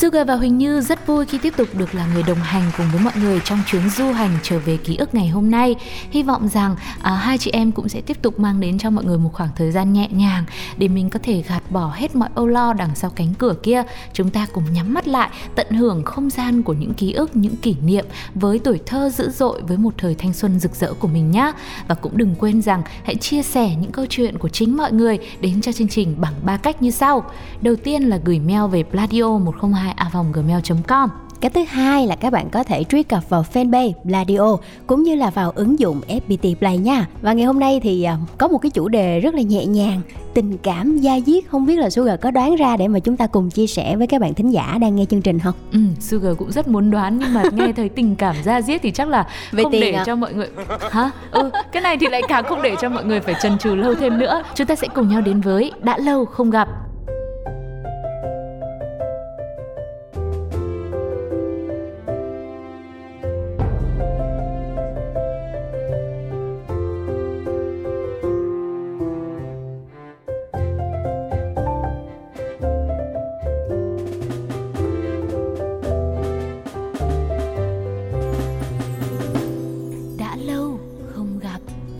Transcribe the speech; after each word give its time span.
Suga 0.00 0.24
và 0.24 0.34
Huỳnh 0.34 0.58
Như 0.58 0.80
rất 0.80 1.06
vui 1.06 1.26
khi 1.26 1.38
tiếp 1.38 1.54
tục 1.56 1.68
được 1.74 1.94
là 1.94 2.06
người 2.14 2.22
đồng 2.22 2.38
hành 2.38 2.70
cùng 2.76 2.86
với 2.92 3.00
mọi 3.00 3.12
người 3.20 3.40
trong 3.44 3.58
chuyến 3.66 3.88
du 3.90 4.12
hành 4.12 4.30
trở 4.42 4.58
về 4.58 4.76
ký 4.76 4.96
ức 4.96 5.14
ngày 5.14 5.28
hôm 5.28 5.50
nay. 5.50 5.74
Hy 6.10 6.22
vọng 6.22 6.48
rằng 6.48 6.76
à, 7.02 7.14
hai 7.14 7.38
chị 7.38 7.50
em 7.50 7.72
cũng 7.72 7.88
sẽ 7.88 8.00
tiếp 8.00 8.22
tục 8.22 8.40
mang 8.40 8.60
đến 8.60 8.78
cho 8.78 8.90
mọi 8.90 9.04
người 9.04 9.18
một 9.18 9.30
khoảng 9.32 9.48
thời 9.56 9.70
gian 9.70 9.92
nhẹ 9.92 10.08
nhàng 10.10 10.44
để 10.76 10.88
mình 10.88 11.10
có 11.10 11.18
thể 11.22 11.42
gạt 11.48 11.62
bỏ 11.70 11.92
hết 11.94 12.16
mọi 12.16 12.28
âu 12.34 12.46
lo 12.46 12.72
đằng 12.72 12.94
sau 12.94 13.10
cánh 13.10 13.34
cửa 13.38 13.54
kia. 13.62 13.82
Chúng 14.12 14.30
ta 14.30 14.46
cùng 14.52 14.64
nhắm 14.72 14.94
mắt 14.94 15.08
lại, 15.08 15.30
tận 15.54 15.70
hưởng 15.70 16.04
không 16.04 16.30
gian 16.30 16.62
của 16.62 16.72
những 16.72 16.94
ký 16.94 17.12
ức, 17.12 17.36
những 17.36 17.56
kỷ 17.56 17.76
niệm 17.82 18.04
với 18.34 18.58
tuổi 18.58 18.80
thơ 18.86 19.10
dữ 19.10 19.30
dội 19.30 19.62
với 19.62 19.76
một 19.76 19.94
thời 19.98 20.14
thanh 20.14 20.32
xuân 20.32 20.60
rực 20.60 20.74
rỡ 20.74 20.92
của 20.92 21.08
mình 21.08 21.30
nhé. 21.30 21.52
Và 21.88 21.94
cũng 21.94 22.16
đừng 22.16 22.34
quên 22.34 22.62
rằng 22.62 22.82
hãy 23.04 23.14
chia 23.14 23.42
sẻ 23.42 23.76
những 23.80 23.92
câu 23.92 24.06
chuyện 24.08 24.38
của 24.38 24.48
chính 24.48 24.76
mọi 24.76 24.92
người 24.92 25.18
đến 25.40 25.60
cho 25.60 25.72
chương 25.72 25.88
trình 25.88 26.14
bằng 26.18 26.34
ba 26.42 26.56
cách 26.56 26.82
như 26.82 26.90
sau. 26.90 27.24
Đầu 27.60 27.76
tiên 27.76 28.02
là 28.02 28.18
gửi 28.24 28.38
mail 28.38 28.70
về 28.70 28.84
pladio102 28.92 29.87
online@vongmail.com. 29.96 31.08
Cái 31.40 31.50
thứ 31.50 31.64
hai 31.68 32.06
là 32.06 32.16
các 32.16 32.32
bạn 32.32 32.50
có 32.50 32.64
thể 32.64 32.84
truy 32.84 33.02
cập 33.02 33.28
vào 33.28 33.44
fanpage 33.52 33.92
Bladio 34.04 34.56
cũng 34.86 35.02
như 35.02 35.14
là 35.14 35.30
vào 35.30 35.50
ứng 35.50 35.78
dụng 35.78 36.00
FPT 36.08 36.54
Play 36.54 36.78
nha. 36.78 37.06
Và 37.22 37.32
ngày 37.32 37.46
hôm 37.46 37.60
nay 37.60 37.80
thì 37.82 38.02
à, 38.02 38.16
có 38.38 38.48
một 38.48 38.58
cái 38.58 38.70
chủ 38.70 38.88
đề 38.88 39.20
rất 39.20 39.34
là 39.34 39.42
nhẹ 39.42 39.66
nhàng, 39.66 40.00
tình 40.34 40.58
cảm 40.58 40.98
da 40.98 41.20
diết 41.26 41.44
không 41.50 41.66
biết 41.66 41.78
là 41.78 41.90
Sugar 41.90 42.20
có 42.20 42.30
đoán 42.30 42.56
ra 42.56 42.76
để 42.76 42.88
mà 42.88 42.98
chúng 42.98 43.16
ta 43.16 43.26
cùng 43.26 43.50
chia 43.50 43.66
sẻ 43.66 43.96
với 43.96 44.06
các 44.06 44.20
bạn 44.20 44.34
thính 44.34 44.50
giả 44.52 44.78
đang 44.80 44.96
nghe 44.96 45.04
chương 45.04 45.22
trình 45.22 45.38
không? 45.38 45.54
Ừ, 45.72 45.78
Sugar 46.00 46.36
cũng 46.38 46.52
rất 46.52 46.68
muốn 46.68 46.90
đoán 46.90 47.18
nhưng 47.18 47.34
mà 47.34 47.42
nghe 47.52 47.72
thấy 47.72 47.88
tình 47.88 48.16
cảm 48.16 48.36
da 48.44 48.62
diết 48.62 48.82
thì 48.82 48.90
chắc 48.90 49.08
là 49.08 49.26
Về 49.52 49.62
không 49.62 49.72
để 49.72 49.92
à? 49.92 50.04
cho 50.04 50.16
mọi 50.16 50.34
người 50.34 50.48
hả? 50.90 51.10
Ừ, 51.30 51.50
cái 51.72 51.82
này 51.82 51.96
thì 52.00 52.06
lại 52.08 52.22
càng 52.28 52.44
không 52.44 52.62
để 52.62 52.76
cho 52.80 52.88
mọi 52.88 53.04
người 53.04 53.20
phải 53.20 53.34
chần 53.42 53.58
chừ 53.58 53.74
lâu 53.74 53.94
thêm 53.94 54.18
nữa. 54.18 54.42
Chúng 54.54 54.66
ta 54.66 54.74
sẽ 54.74 54.88
cùng 54.94 55.08
nhau 55.08 55.20
đến 55.20 55.40
với 55.40 55.72
đã 55.82 55.98
lâu 55.98 56.24
không 56.24 56.50
gặp 56.50 56.68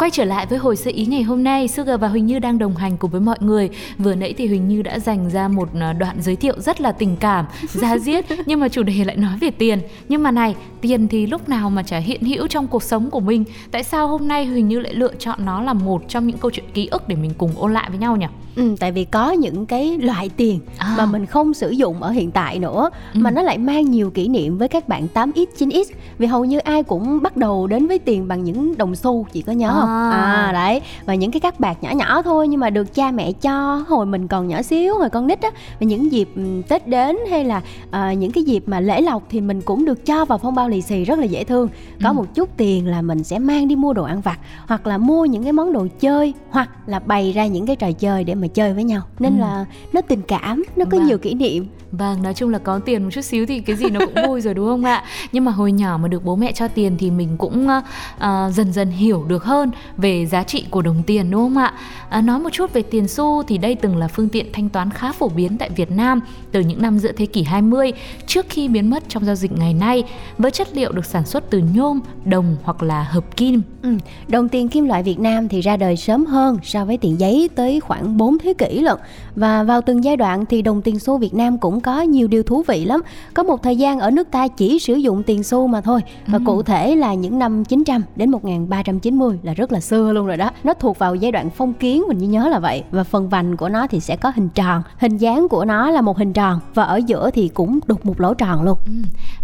Quay 0.09 0.12
trở 0.12 0.25
lại 0.25 0.47
với 0.47 0.59
hồi 0.59 0.77
sơ 0.77 0.91
ý 0.95 1.06
ngày 1.06 1.23
hôm 1.23 1.45
nay, 1.45 1.69
Sugar 1.69 2.01
và 2.01 2.09
Huỳnh 2.09 2.27
Như 2.27 2.39
đang 2.39 2.59
đồng 2.59 2.77
hành 2.77 2.97
cùng 2.97 3.11
với 3.11 3.20
mọi 3.20 3.37
người. 3.41 3.70
Vừa 3.98 4.14
nãy 4.14 4.34
thì 4.39 4.47
Huỳnh 4.47 4.69
Như 4.69 4.83
đã 4.83 4.98
dành 4.98 5.31
ra 5.31 5.48
một 5.48 5.69
à, 5.81 5.92
đoạn 5.92 6.23
giới 6.23 6.37
thiệu 6.37 6.61
rất 6.61 6.81
là 6.81 6.92
tình 6.92 7.17
cảm, 7.17 7.47
da 7.69 7.98
diết, 7.98 8.25
nhưng 8.47 8.61
mà 8.61 8.69
chủ 8.69 8.83
đề 8.83 9.05
lại 9.05 9.17
nói 9.17 9.39
về 9.41 9.51
tiền. 9.51 9.81
Nhưng 10.09 10.23
mà 10.23 10.31
này, 10.31 10.55
tiền 10.81 11.09
thì 11.09 11.27
lúc 11.27 11.48
nào 11.48 11.70
mà 11.70 11.83
chả 11.83 11.98
hiện 11.98 12.23
hữu 12.23 12.47
trong 12.47 12.67
cuộc 12.67 12.83
sống 12.83 13.11
của 13.11 13.20
mình. 13.20 13.45
Tại 13.70 13.84
sao 13.84 14.09
hôm 14.09 14.29
nay 14.29 14.47
Huỳnh 14.47 14.69
Như 14.69 14.79
lại 14.79 14.95
lựa 14.95 15.14
chọn 15.19 15.45
nó 15.45 15.62
là 15.62 15.73
một 15.73 16.03
trong 16.09 16.27
những 16.27 16.39
câu 16.39 16.51
chuyện 16.51 16.67
ký 16.74 16.86
ức 16.86 17.08
để 17.08 17.17
mình 17.17 17.33
cùng 17.39 17.51
ôn 17.57 17.73
lại 17.73 17.91
với 17.91 17.98
nhau 17.98 18.17
nhỉ? 18.17 18.27
Ừ, 18.58 18.74
tại 18.80 18.92
vì 18.92 19.05
có 19.05 19.30
những 19.33 19.67
cái 19.67 19.98
loại 19.98 20.30
tiền 20.36 20.61
À. 20.79 20.95
mà 20.98 21.07
mình 21.07 21.27
không 21.27 21.55
sử 21.55 21.70
dụng 21.70 22.02
ở 22.02 22.11
hiện 22.11 22.30
tại 22.30 22.58
nữa 22.58 22.91
Ừ. 23.14 23.20
mà 23.20 23.30
nó 23.30 23.42
lại 23.42 23.58
mang 23.58 23.91
nhiều 23.91 24.11
kỷ 24.11 24.29
niệm 24.29 24.58
với 24.58 24.69
các 24.69 24.89
bạn 24.89 25.07
8x 25.14 25.46
9x 25.58 25.85
vì 26.19 26.27
hầu 26.27 26.45
như 26.45 26.58
ai 26.58 26.83
cũng 26.83 27.23
bắt 27.23 27.36
đầu 27.36 27.67
đến 27.67 27.86
với 27.86 27.98
tiền 27.98 28.29
bằng 28.29 28.45
những 28.45 28.77
đồng 28.77 28.95
xu 28.95 29.27
chị 29.33 29.42
có 29.42 29.52
nhớ 29.52 29.70
không 29.80 29.89
À. 29.89 30.11
à 30.11 30.51
đấy 30.52 30.80
và 31.07 31.14
những 31.14 31.30
cái 31.30 31.41
các 31.41 31.61
bạc 31.61 31.79
nhỏ 31.83 31.91
nhỏ 31.91 32.23
thôi 32.23 32.48
nhưng 32.48 32.61
mà 32.61 32.70
được 32.70 32.95
cha 32.95 33.11
mẹ 33.11 33.33
cho 33.33 33.85
hồi 33.89 34.07
mình 34.07 34.29
còn 34.29 34.48
nhỏ 34.48 34.63
xíu 34.63 34.95
hồi 34.98 35.11
con 35.11 35.27
nít 35.27 35.41
á 35.42 35.51
và 35.80 35.86
những 35.86 36.13
dịp 36.13 36.29
ừ, 36.36 36.42
tết 36.68 36.86
đến 36.89 37.17
hay 37.30 37.45
là 37.45 37.63
à, 37.91 38.13
những 38.13 38.33
cái 38.33 38.45
dịp 38.45 38.63
mà 38.67 38.80
lễ 38.80 39.01
lộc 39.01 39.23
thì 39.30 39.41
mình 39.41 39.61
cũng 39.63 39.85
được 39.85 40.07
cho 40.07 40.24
vào 40.24 40.39
phong 40.39 40.55
bao 40.55 40.68
lì 40.68 40.83
xì 40.83 41.05
rất 41.05 41.18
là 41.18 41.24
dễ 41.24 41.45
thương 41.45 41.68
có 42.02 42.08
Ừ. 42.08 42.13
một 42.13 42.35
chút 42.35 42.48
tiền 42.57 42.86
là 42.86 43.02
mình 43.02 43.24
sẽ 43.24 43.39
mang 43.39 43.68
đi 43.68 43.77
mua 43.77 43.92
đồ 43.92 44.05
ăn 44.05 44.20
vặt 44.20 44.39
hoặc 44.67 44.86
là 44.86 44.98
mua 44.98 45.24
những 45.24 45.42
cái 45.42 45.52
món 45.52 45.73
đồ 45.73 45.86
chơi 46.01 46.35
hoặc 46.51 46.70
là 46.86 46.98
bày 46.98 47.33
ra 47.33 47.47
những 47.47 47.67
cái 47.67 47.77
trò 47.77 47.92
chơi 47.92 48.24
để 48.24 48.35
mà 48.48 48.53
chơi 48.55 48.73
với 48.75 48.85
nhau 48.85 49.03
nên 49.19 49.36
Ừ. 49.36 49.41
là 49.41 49.64
nó 49.92 50.01
tình 50.01 50.23
cảm 50.29 50.63
nó 50.77 50.85
có 50.85 50.98
Vâng. 50.98 51.07
nhiều 51.07 51.19
kỷ 51.19 51.35
niệm 51.35 51.67
Vâng, 51.92 52.22
nói 52.22 52.34
chung 52.34 52.50
là 52.50 52.58
có 52.58 52.78
tiền 52.78 53.04
một 53.04 53.10
chút 53.12 53.20
xíu 53.20 53.46
thì 53.46 53.60
cái 53.60 53.76
gì 53.76 53.90
nó 53.90 54.00
cũng 54.00 54.26
vui 54.26 54.40
rồi 54.40 54.54
đúng 54.54 54.66
không 54.66 54.84
ạ? 54.84 55.04
Nhưng 55.32 55.44
mà 55.44 55.52
hồi 55.52 55.72
nhỏ 55.72 55.98
mà 56.02 56.08
được 56.08 56.24
bố 56.24 56.36
mẹ 56.36 56.52
cho 56.52 56.68
tiền 56.68 56.96
thì 56.98 57.10
mình 57.10 57.36
cũng 57.36 57.68
uh, 57.68 58.54
dần 58.54 58.72
dần 58.72 58.90
hiểu 58.90 59.24
được 59.28 59.44
hơn 59.44 59.70
về 59.96 60.26
giá 60.26 60.42
trị 60.42 60.64
của 60.70 60.82
đồng 60.82 61.02
tiền 61.06 61.30
đúng 61.30 61.42
không 61.42 61.58
ạ? 61.58 61.72
À, 62.08 62.20
nói 62.20 62.38
một 62.38 62.52
chút 62.52 62.72
về 62.72 62.82
tiền 62.82 63.08
xu 63.08 63.42
thì 63.42 63.58
đây 63.58 63.74
từng 63.74 63.96
là 63.96 64.08
phương 64.08 64.28
tiện 64.28 64.46
thanh 64.52 64.68
toán 64.68 64.90
khá 64.90 65.12
phổ 65.12 65.28
biến 65.28 65.58
tại 65.58 65.70
Việt 65.70 65.90
Nam 65.90 66.20
từ 66.52 66.60
những 66.60 66.82
năm 66.82 66.98
giữa 66.98 67.12
thế 67.12 67.26
kỷ 67.26 67.42
20 67.42 67.92
trước 68.26 68.46
khi 68.48 68.68
biến 68.68 68.90
mất 68.90 69.02
trong 69.08 69.24
giao 69.24 69.34
dịch 69.34 69.52
ngày 69.52 69.74
nay 69.74 70.05
với 70.38 70.50
chất 70.50 70.68
liệu 70.72 70.92
được 70.92 71.06
sản 71.06 71.26
xuất 71.26 71.50
từ 71.50 71.62
nhôm, 71.74 72.00
đồng 72.24 72.56
hoặc 72.62 72.82
là 72.82 73.02
hợp 73.02 73.36
kim. 73.36 73.62
Ừ. 73.82 73.94
Đồng 74.28 74.48
tiền 74.48 74.68
kim 74.68 74.84
loại 74.84 75.02
Việt 75.02 75.20
Nam 75.20 75.48
thì 75.48 75.60
ra 75.60 75.76
đời 75.76 75.96
sớm 75.96 76.26
hơn 76.26 76.58
so 76.62 76.84
với 76.84 76.96
tiền 76.96 77.20
giấy 77.20 77.50
tới 77.55 77.80
khoảng 77.80 78.16
4 78.16 78.38
thế 78.38 78.55
kỷ 78.58 78.80
lận 78.80 78.98
Và 79.36 79.62
vào 79.62 79.82
từng 79.82 80.05
giai 80.05 80.16
đoạn 80.16 80.46
thì 80.46 80.62
đồng 80.62 80.82
tiền 80.82 80.98
xu 80.98 81.18
Việt 81.18 81.34
Nam 81.34 81.58
cũng 81.58 81.77
có 81.80 82.00
nhiều 82.00 82.28
điều 82.28 82.42
thú 82.42 82.62
vị 82.66 82.84
lắm. 82.84 83.00
Có 83.34 83.42
một 83.42 83.62
thời 83.62 83.77
gian 83.77 83.98
ở 84.00 84.11
nước 84.11 84.30
ta 84.30 84.48
chỉ 84.48 84.78
sử 84.78 84.94
dụng 84.94 85.22
tiền 85.22 85.42
xu 85.42 85.66
mà 85.66 85.80
thôi. 85.80 86.00
Và 86.27 86.39
Ừ. 86.39 86.42
cụ 86.46 86.62
thể 86.62 86.96
là 86.96 87.14
những 87.14 87.39
năm 87.39 87.64
900 87.64 88.02
đến 88.16 88.30
1390 88.30 89.39
là 89.42 89.55
rất 89.55 89.72
là 89.72 89.80
xưa 89.80 90.12
luôn 90.12 90.27
rồi 90.27 90.36
đó. 90.36 90.50
Nó 90.64 90.74
thuộc 90.74 90.98
vào 90.98 91.14
giai 91.14 91.33
đoạn 91.33 91.50
phong 91.50 91.72
kiến 91.74 92.02
mình 92.08 92.30
nhớ 92.30 92.48
là 92.48 92.58
vậy. 92.58 92.83
Và 92.90 93.05
phần 93.05 93.28
vành 93.28 93.56
của 93.56 93.68
nó 93.68 93.86
thì 93.86 94.00
sẽ 94.00 94.17
có 94.17 94.33
hình 94.34 94.48
tròn. 94.48 94.83
Hình 94.98 95.17
dáng 95.17 95.48
của 95.48 95.64
nó 95.64 95.90
là 95.90 96.00
một 96.00 96.18
hình 96.18 96.33
tròn. 96.33 96.61
Và 96.74 96.83
ở 96.84 96.96
giữa 97.06 97.30
thì 97.30 97.48
cũng 97.48 97.78
đục 97.86 98.06
một 98.06 98.20
lỗ 98.20 98.34
tròn 98.34 98.62
luôn. 98.62 98.78
Ừ. 98.86 98.92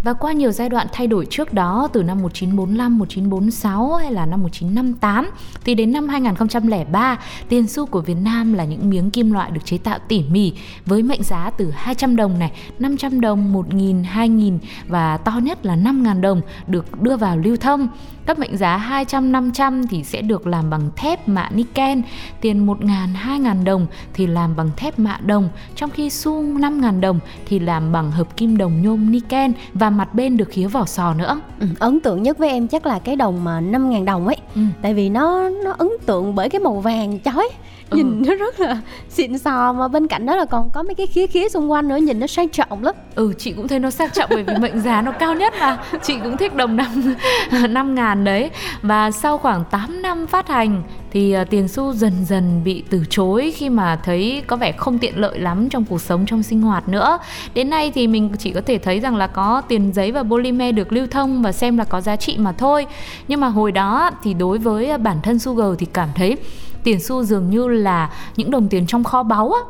Và 0.03 0.13
qua 0.13 0.31
nhiều 0.31 0.51
giai 0.51 0.69
đoạn 0.69 0.87
thay 0.93 1.07
đổi 1.07 1.25
trước 1.29 1.53
đó 1.53 1.87
từ 1.93 2.03
năm 2.03 2.21
1945, 2.21 2.97
1946 2.97 3.93
hay 3.93 4.11
là 4.11 4.25
năm 4.25 4.41
1958 4.43 5.29
thì 5.65 5.75
đến 5.75 5.91
năm 5.91 6.07
2003 6.07 7.19
tiền 7.49 7.67
xu 7.67 7.85
của 7.85 8.01
Việt 8.01 8.17
Nam 8.23 8.53
là 8.53 8.65
những 8.65 8.89
miếng 8.89 9.11
kim 9.11 9.31
loại 9.31 9.51
được 9.51 9.65
chế 9.65 9.77
tạo 9.77 9.99
tỉ 10.07 10.23
mỉ 10.31 10.53
với 10.85 11.03
mệnh 11.03 11.23
giá 11.23 11.49
từ 11.57 11.71
200 11.75 12.15
đồng 12.15 12.24
này, 12.39 12.51
500 12.79 13.21
đồng, 13.21 13.53
1.000, 13.53 14.03
2.000 14.03 14.57
và 14.87 15.17
to 15.17 15.31
nhất 15.43 15.65
là 15.65 15.75
5.000 15.75 16.21
đồng 16.21 16.41
được 16.67 17.01
đưa 17.01 17.17
vào 17.17 17.37
lưu 17.37 17.57
thông. 17.57 17.87
Các 18.25 18.39
mệnh 18.39 18.57
giá 18.57 18.77
200, 18.77 19.31
500 19.31 19.87
thì 19.87 20.03
sẽ 20.03 20.21
được 20.21 20.47
làm 20.47 20.69
bằng 20.69 20.89
thép 20.95 21.27
mạ 21.27 21.49
niken, 21.53 22.01
tiền 22.41 22.67
1.000, 22.67 23.07
2.000 23.25 23.63
đồng 23.63 23.87
thì 24.13 24.27
làm 24.27 24.55
bằng 24.55 24.69
thép 24.77 24.99
mạ 24.99 25.17
đồng, 25.25 25.49
trong 25.75 25.89
khi 25.89 26.09
xu 26.09 26.43
5.000 26.43 26.99
đồng 26.99 27.19
thì 27.47 27.59
làm 27.59 27.91
bằng 27.91 28.11
hợp 28.11 28.37
kim 28.37 28.57
đồng 28.57 28.81
nhôm 28.81 29.11
niken 29.11 29.51
và 29.73 29.89
mặt 29.89 30.13
bên 30.13 30.37
được 30.37 30.49
khía 30.49 30.67
vỏ 30.67 30.85
sò 30.85 31.13
nữa. 31.13 31.39
ừ. 31.59 31.67
Ấn 31.79 31.99
tượng 31.99 32.23
nhất 32.23 32.37
với 32.37 32.49
em 32.49 32.67
chắc 32.67 32.85
là 32.85 32.99
cái 32.99 33.15
đồng 33.15 33.43
mà 33.43 33.61
5.000 33.61 34.05
đồng 34.05 34.27
ấy 34.27 34.37
Ừ. 34.55 34.61
tại 34.81 34.93
vì 34.93 35.09
nó 35.09 35.49
nó 35.63 35.71
ấn 35.77 35.89
tượng 36.05 36.35
bởi 36.35 36.49
cái 36.49 36.59
màu 36.59 36.79
vàng 36.79 37.19
chói 37.19 37.49
Ừ. 37.89 37.97
nhìn 37.97 38.23
nó 38.25 38.35
rất 38.35 38.59
là 38.59 38.77
xịn 39.09 39.37
sò 39.37 39.73
mà 39.73 39.87
bên 39.87 40.07
cạnh 40.07 40.25
đó 40.25 40.35
là 40.35 40.45
còn 40.45 40.69
có 40.69 40.83
mấy 40.83 40.95
cái 40.95 41.07
khía 41.07 41.27
khía 41.27 41.49
xung 41.49 41.71
quanh 41.71 41.87
nữa 41.87 41.97
nhìn 41.97 42.19
nó 42.19 42.27
sang 42.27 42.49
trọng 42.49 42.83
lắm 42.83 42.95
Ừ 43.15 43.33
chị 43.37 43.51
cũng 43.51 43.67
thấy 43.67 43.79
nó 43.79 43.89
sang 43.89 44.09
trọng 44.09 44.29
bởi 44.33 44.43
vì 44.43 44.53
mệnh 44.59 44.81
giá 44.81 45.01
nó 45.01 45.11
cao 45.11 45.35
nhất 45.35 45.53
mà 45.59 45.77
Chị 46.03 46.13
cũng 46.23 46.37
thích 46.37 46.55
đồng 46.55 46.75
năm 46.75 47.15
năm 47.73 47.95
ngàn 47.95 48.23
đấy 48.23 48.49
Và 48.81 49.11
sau 49.11 49.37
khoảng 49.37 49.63
8 49.71 50.01
năm 50.01 50.27
phát 50.27 50.47
hành 50.47 50.83
thì 51.15 51.31
à, 51.31 51.43
tiền 51.43 51.67
xu 51.67 51.93
dần 51.93 52.13
dần 52.25 52.63
bị 52.63 52.83
từ 52.89 53.03
chối 53.09 53.53
khi 53.55 53.69
mà 53.69 53.99
thấy 54.03 54.43
có 54.47 54.55
vẻ 54.55 54.71
không 54.71 54.99
tiện 54.99 55.17
lợi 55.17 55.39
lắm 55.39 55.69
trong 55.69 55.85
cuộc 55.85 56.01
sống 56.01 56.25
trong 56.25 56.43
sinh 56.43 56.61
hoạt 56.61 56.89
nữa. 56.89 57.17
Đến 57.53 57.69
nay 57.69 57.91
thì 57.95 58.07
mình 58.07 58.31
chỉ 58.39 58.51
có 58.51 58.61
thể 58.61 58.77
thấy 58.77 58.99
rằng 58.99 59.15
là 59.15 59.27
có 59.27 59.61
tiền 59.67 59.91
giấy 59.93 60.11
và 60.11 60.23
polymer 60.23 60.75
được 60.75 60.91
lưu 60.91 61.07
thông 61.11 61.41
và 61.41 61.51
xem 61.51 61.77
là 61.77 61.83
có 61.83 62.01
giá 62.01 62.15
trị 62.15 62.37
mà 62.37 62.51
thôi. 62.51 62.85
Nhưng 63.27 63.39
mà 63.39 63.47
hồi 63.47 63.71
đó 63.71 64.11
thì 64.23 64.33
đối 64.33 64.57
với 64.57 64.97
bản 64.97 65.17
thân 65.23 65.39
Sugar 65.39 65.67
thì 65.79 65.85
cảm 65.85 66.09
thấy 66.15 66.37
tiền 66.85 66.99
xu 66.99 67.23
dường 67.23 67.49
như 67.49 67.67
là 67.67 68.09
những 68.35 68.51
đồng 68.51 68.67
tiền 68.67 68.87
trong 68.87 69.03
kho 69.03 69.23
báu 69.23 69.51
á. 69.51 69.61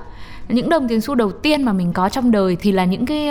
Những 0.50 0.70
đồng 0.70 0.88
tiền 0.88 1.02
xu 1.02 1.16
đầu 1.16 1.32
tiên 1.32 1.64
mà 1.64 1.74
mình 1.74 1.94
có 1.94 2.10
trong 2.10 2.32
đời 2.32 2.58
thì 2.60 2.72
là 2.72 2.86
những 2.86 3.06
cái 3.06 3.30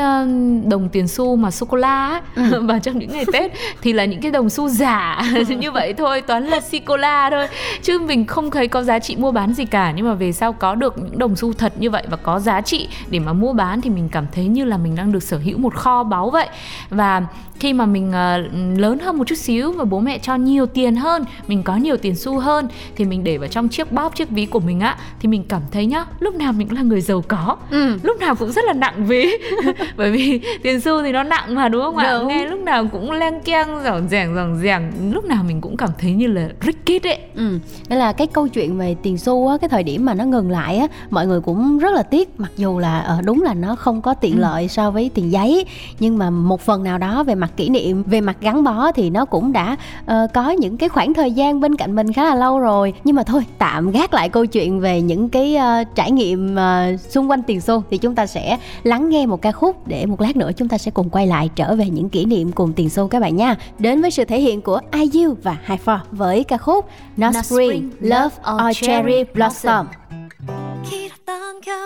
đồng 0.64 0.88
tiền 0.92 1.08
xu 1.08 1.36
mà 1.36 1.50
sô 1.50 1.66
cô 1.66 1.76
la 1.76 2.22
ừ. 2.36 2.62
và 2.62 2.78
trong 2.78 2.98
những 2.98 3.10
ngày 3.12 3.24
tết 3.32 3.52
thì 3.82 3.92
là 3.92 4.04
những 4.04 4.20
cái 4.20 4.30
đồng 4.30 4.50
xu 4.50 4.68
giả. 4.68 5.22
Ừ. 5.34 5.44
như 5.58 5.70
vậy 5.70 5.94
thôi 5.94 6.20
toán 6.20 6.46
là 6.46 6.60
sô 6.60 6.78
cô 6.84 6.96
la 6.96 7.30
thôi. 7.30 7.46
Chứ 7.82 7.98
mình 7.98 8.26
không 8.26 8.50
thấy 8.50 8.68
có 8.68 8.82
giá 8.82 8.98
trị 8.98 9.16
mua 9.16 9.32
bán 9.32 9.54
gì 9.54 9.64
cả. 9.64 9.92
Nhưng 9.96 10.08
mà 10.08 10.14
về 10.14 10.32
sau 10.32 10.52
có 10.52 10.74
được 10.74 10.98
những 10.98 11.18
đồng 11.18 11.36
xu 11.36 11.52
thật 11.52 11.72
như 11.78 11.90
vậy 11.90 12.02
và 12.10 12.16
có 12.16 12.38
giá 12.38 12.60
trị 12.60 12.88
để 13.10 13.18
mà 13.18 13.32
mua 13.32 13.52
bán 13.52 13.80
thì 13.80 13.90
mình 13.90 14.08
cảm 14.12 14.26
thấy 14.32 14.44
như 14.44 14.64
là 14.64 14.76
mình 14.76 14.96
đang 14.96 15.12
được 15.12 15.22
sở 15.22 15.38
hữu 15.38 15.58
một 15.58 15.74
kho 15.74 16.02
báu 16.02 16.30
vậy. 16.30 16.48
Và 16.90 17.22
khi 17.60 17.72
mà 17.72 17.86
mình 17.86 18.08
uh, 18.08 18.78
lớn 18.78 18.98
hơn 18.98 19.18
một 19.18 19.24
chút 19.26 19.38
xíu 19.38 19.72
và 19.72 19.84
bố 19.84 20.00
mẹ 20.00 20.18
cho 20.18 20.36
nhiều 20.36 20.66
tiền 20.66 20.96
hơn 20.96 21.24
mình 21.48 21.62
có 21.62 21.76
nhiều 21.76 21.96
tiền 21.96 22.16
xu 22.16 22.38
hơn 22.38 22.68
thì 22.96 23.04
mình 23.04 23.24
để 23.24 23.38
vào 23.38 23.48
trong 23.48 23.68
chiếc 23.68 23.92
bóp 23.92 24.16
chiếc 24.16 24.30
ví 24.30 24.46
của 24.46 24.60
mình 24.60 24.80
á 24.80 24.96
thì 25.20 25.28
mình 25.28 25.44
cảm 25.48 25.62
thấy 25.70 25.86
nhá 25.86 26.04
lúc 26.20 26.34
nào 26.34 26.52
mình 26.52 26.68
cũng 26.68 26.76
là 26.76 26.82
người 26.82 27.00
giàu 27.00 27.24
có. 27.28 27.56
Ừ. 27.70 27.98
lúc 28.02 28.20
nào 28.20 28.34
cũng 28.34 28.52
rất 28.52 28.64
là 28.64 28.72
nặng 28.72 29.06
ví. 29.06 29.30
Bởi 29.96 30.10
vì 30.10 30.40
tiền 30.62 30.80
xu 30.80 31.02
thì 31.02 31.12
nó 31.12 31.22
nặng 31.22 31.54
mà 31.54 31.68
đúng 31.68 31.82
không 31.82 31.96
ạ? 31.96 32.20
Nghe 32.26 32.46
lúc 32.46 32.60
nào 32.60 32.86
cũng 32.92 33.10
len 33.10 33.40
keng 33.44 33.68
giỏng 33.84 34.08
ràng 34.08 34.34
giỏng 34.34 34.60
ràng. 34.62 34.92
Lúc 35.12 35.24
nào 35.24 35.44
mình 35.46 35.60
cũng 35.60 35.76
cảm 35.76 35.90
thấy 35.98 36.12
như 36.12 36.26
là 36.26 36.48
rich 36.66 36.86
kid 36.86 37.06
ấy. 37.06 37.18
Ừ. 37.34 37.58
Đây 37.88 37.98
là 37.98 38.12
cái 38.12 38.26
câu 38.26 38.48
chuyện 38.48 38.78
về 38.78 38.96
tiền 39.02 39.18
xu 39.18 39.48
á 39.48 39.56
cái 39.60 39.68
thời 39.68 39.82
điểm 39.82 40.04
mà 40.04 40.14
nó 40.14 40.24
ngừng 40.24 40.50
lại 40.50 40.76
á 40.76 40.86
mọi 41.10 41.26
người 41.26 41.40
cũng 41.40 41.78
rất 41.78 41.94
là 41.94 42.02
tiếc. 42.02 42.40
Mặc 42.40 42.52
dù 42.56 42.78
là 42.78 43.16
uh, 43.18 43.24
đúng 43.24 43.42
là 43.42 43.54
nó 43.54 43.76
không 43.76 44.02
có 44.02 44.14
tiện 44.14 44.36
ừ. 44.36 44.40
lợi 44.40 44.68
so 44.68 44.90
với 44.90 45.10
tiền 45.14 45.32
giấy 45.32 45.64
nhưng 46.00 46.18
mà 46.18 46.30
một 46.30 46.60
phần 46.60 46.84
nào 46.84 46.98
đó 46.98 47.24
về 47.24 47.34
mặt 47.34 47.43
kỷ 47.56 47.68
niệm 47.68 48.02
về 48.06 48.20
mặt 48.20 48.36
gắn 48.40 48.64
bó 48.64 48.92
thì 48.92 49.10
nó 49.10 49.24
cũng 49.24 49.52
đã 49.52 49.76
uh, 50.04 50.32
có 50.34 50.50
những 50.50 50.76
cái 50.76 50.88
khoảng 50.88 51.14
thời 51.14 51.32
gian 51.32 51.60
bên 51.60 51.76
cạnh 51.76 51.96
mình 51.96 52.12
khá 52.12 52.24
là 52.24 52.34
lâu 52.34 52.58
rồi 52.58 52.94
nhưng 53.04 53.16
mà 53.16 53.22
thôi 53.22 53.46
tạm 53.58 53.90
gác 53.90 54.14
lại 54.14 54.28
câu 54.28 54.46
chuyện 54.46 54.80
về 54.80 55.02
những 55.02 55.28
cái 55.28 55.56
uh, 55.56 55.94
trải 55.94 56.10
nghiệm 56.10 56.56
uh, 56.56 57.00
xung 57.00 57.30
quanh 57.30 57.42
tiền 57.42 57.60
xu 57.60 57.82
thì 57.90 57.98
chúng 57.98 58.14
ta 58.14 58.26
sẽ 58.26 58.58
lắng 58.82 59.08
nghe 59.08 59.26
một 59.26 59.42
ca 59.42 59.52
khúc 59.52 59.88
để 59.88 60.06
một 60.06 60.20
lát 60.20 60.36
nữa 60.36 60.50
chúng 60.56 60.68
ta 60.68 60.78
sẽ 60.78 60.90
cùng 60.90 61.10
quay 61.10 61.26
lại 61.26 61.50
trở 61.56 61.76
về 61.76 61.90
những 61.90 62.08
kỷ 62.08 62.24
niệm 62.24 62.52
cùng 62.52 62.72
tiền 62.72 62.90
xu 62.90 63.08
các 63.08 63.20
bạn 63.20 63.36
nha 63.36 63.56
đến 63.78 64.02
với 64.02 64.10
sự 64.10 64.24
thể 64.24 64.40
hiện 64.40 64.60
của 64.60 64.80
IU 64.92 65.36
và 65.42 65.56
High 65.66 65.80
Four 65.84 65.98
với 66.12 66.44
ca 66.44 66.56
khúc 66.56 66.86
Not, 67.16 67.34
Not 67.34 67.44
Spring, 67.46 67.90
Love 68.00 68.36
or 68.54 68.76
Cherry 68.80 69.24
Blossom. 69.34 69.86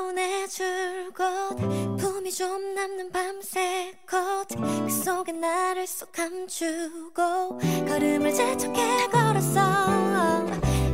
겨울의 0.09 0.49
줄곧 0.49 1.57
품이 1.99 2.33
좀 2.33 2.75
남는 2.75 3.11
밤새 3.13 3.93
컷그 4.07 4.89
속에 4.89 5.33
나를 5.33 5.87
쏙 5.87 6.13
감추고 6.13 7.59
걸음을 7.87 8.33
재촉해 8.33 9.09
걸었어. 9.09 10.47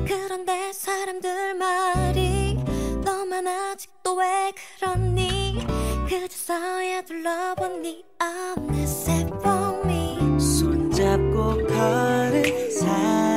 그런데 0.06 0.72
사람들 0.72 1.54
말이 1.54 2.58
너만 3.04 3.46
아직도 3.46 4.16
왜 4.16 4.52
그러니? 4.78 5.64
그저서야 6.08 7.02
둘러본 7.02 7.82
네 7.82 8.02
어느새 8.18 9.26
for 9.40 9.80
me 9.84 10.40
손잡고 10.40 11.66
걸은 11.68 12.70
사 12.70 13.33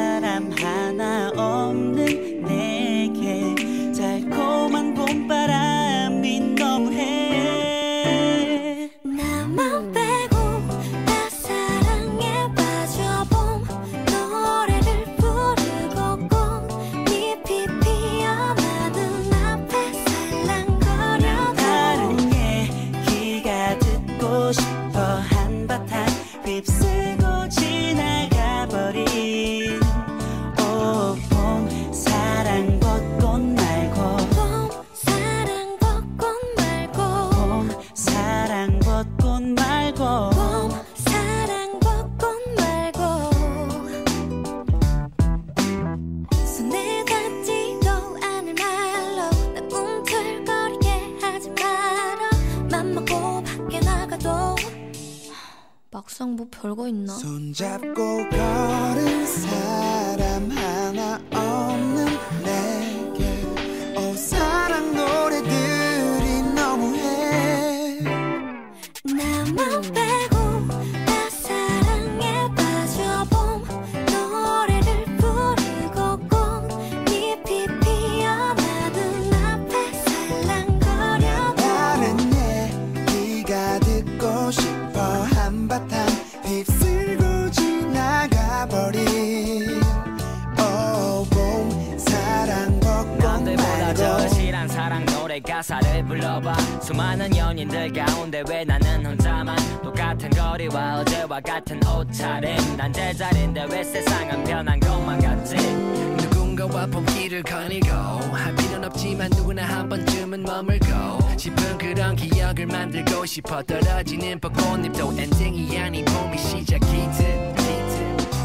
왜 104.38 104.44
세상은 104.44 104.44
변한 104.44 104.80
것만 104.80 105.20
같지. 105.22 105.56
누군가와 105.56 106.86
봄길을 106.88 107.44
거닐고 107.44 107.90
할 107.92 108.56
필요는 108.56 108.86
없지만 108.86 109.30
누구나 109.32 109.64
한 109.64 109.90
번쯤은 109.90 110.44
머물고 110.44 111.38
싶은 111.38 111.78
그런 111.78 112.16
기억을 112.16 112.66
만들고 112.66 113.26
싶어 113.26 113.62
떨어지는 113.64 114.40
벚꽃잎도 114.40 115.14
엔딩이 115.18 115.78
아닌 115.80 116.06
봄이 116.06 116.38
시작이듯 116.38 117.58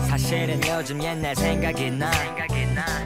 사실은 0.08 0.60
요즘 0.66 1.02
옛날 1.02 1.34
생각이 1.34 1.90
나. 1.90 2.10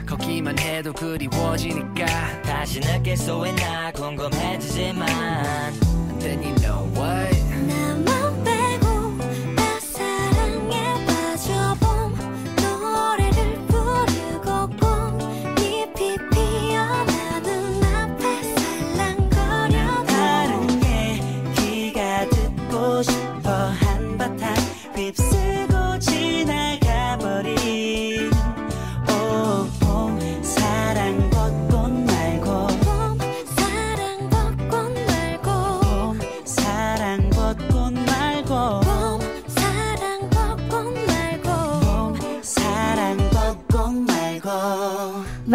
걷기만 0.05 0.57
해도 0.59 0.93
그리워지니까 0.93 2.41
다시 2.41 2.79
느낄 2.79 3.17
수 3.17 3.45
있나 3.47 3.91
궁금해지지만 3.91 5.07
Then 6.19 6.43
you 6.43 6.55
know 6.55 6.83
what 6.99 7.36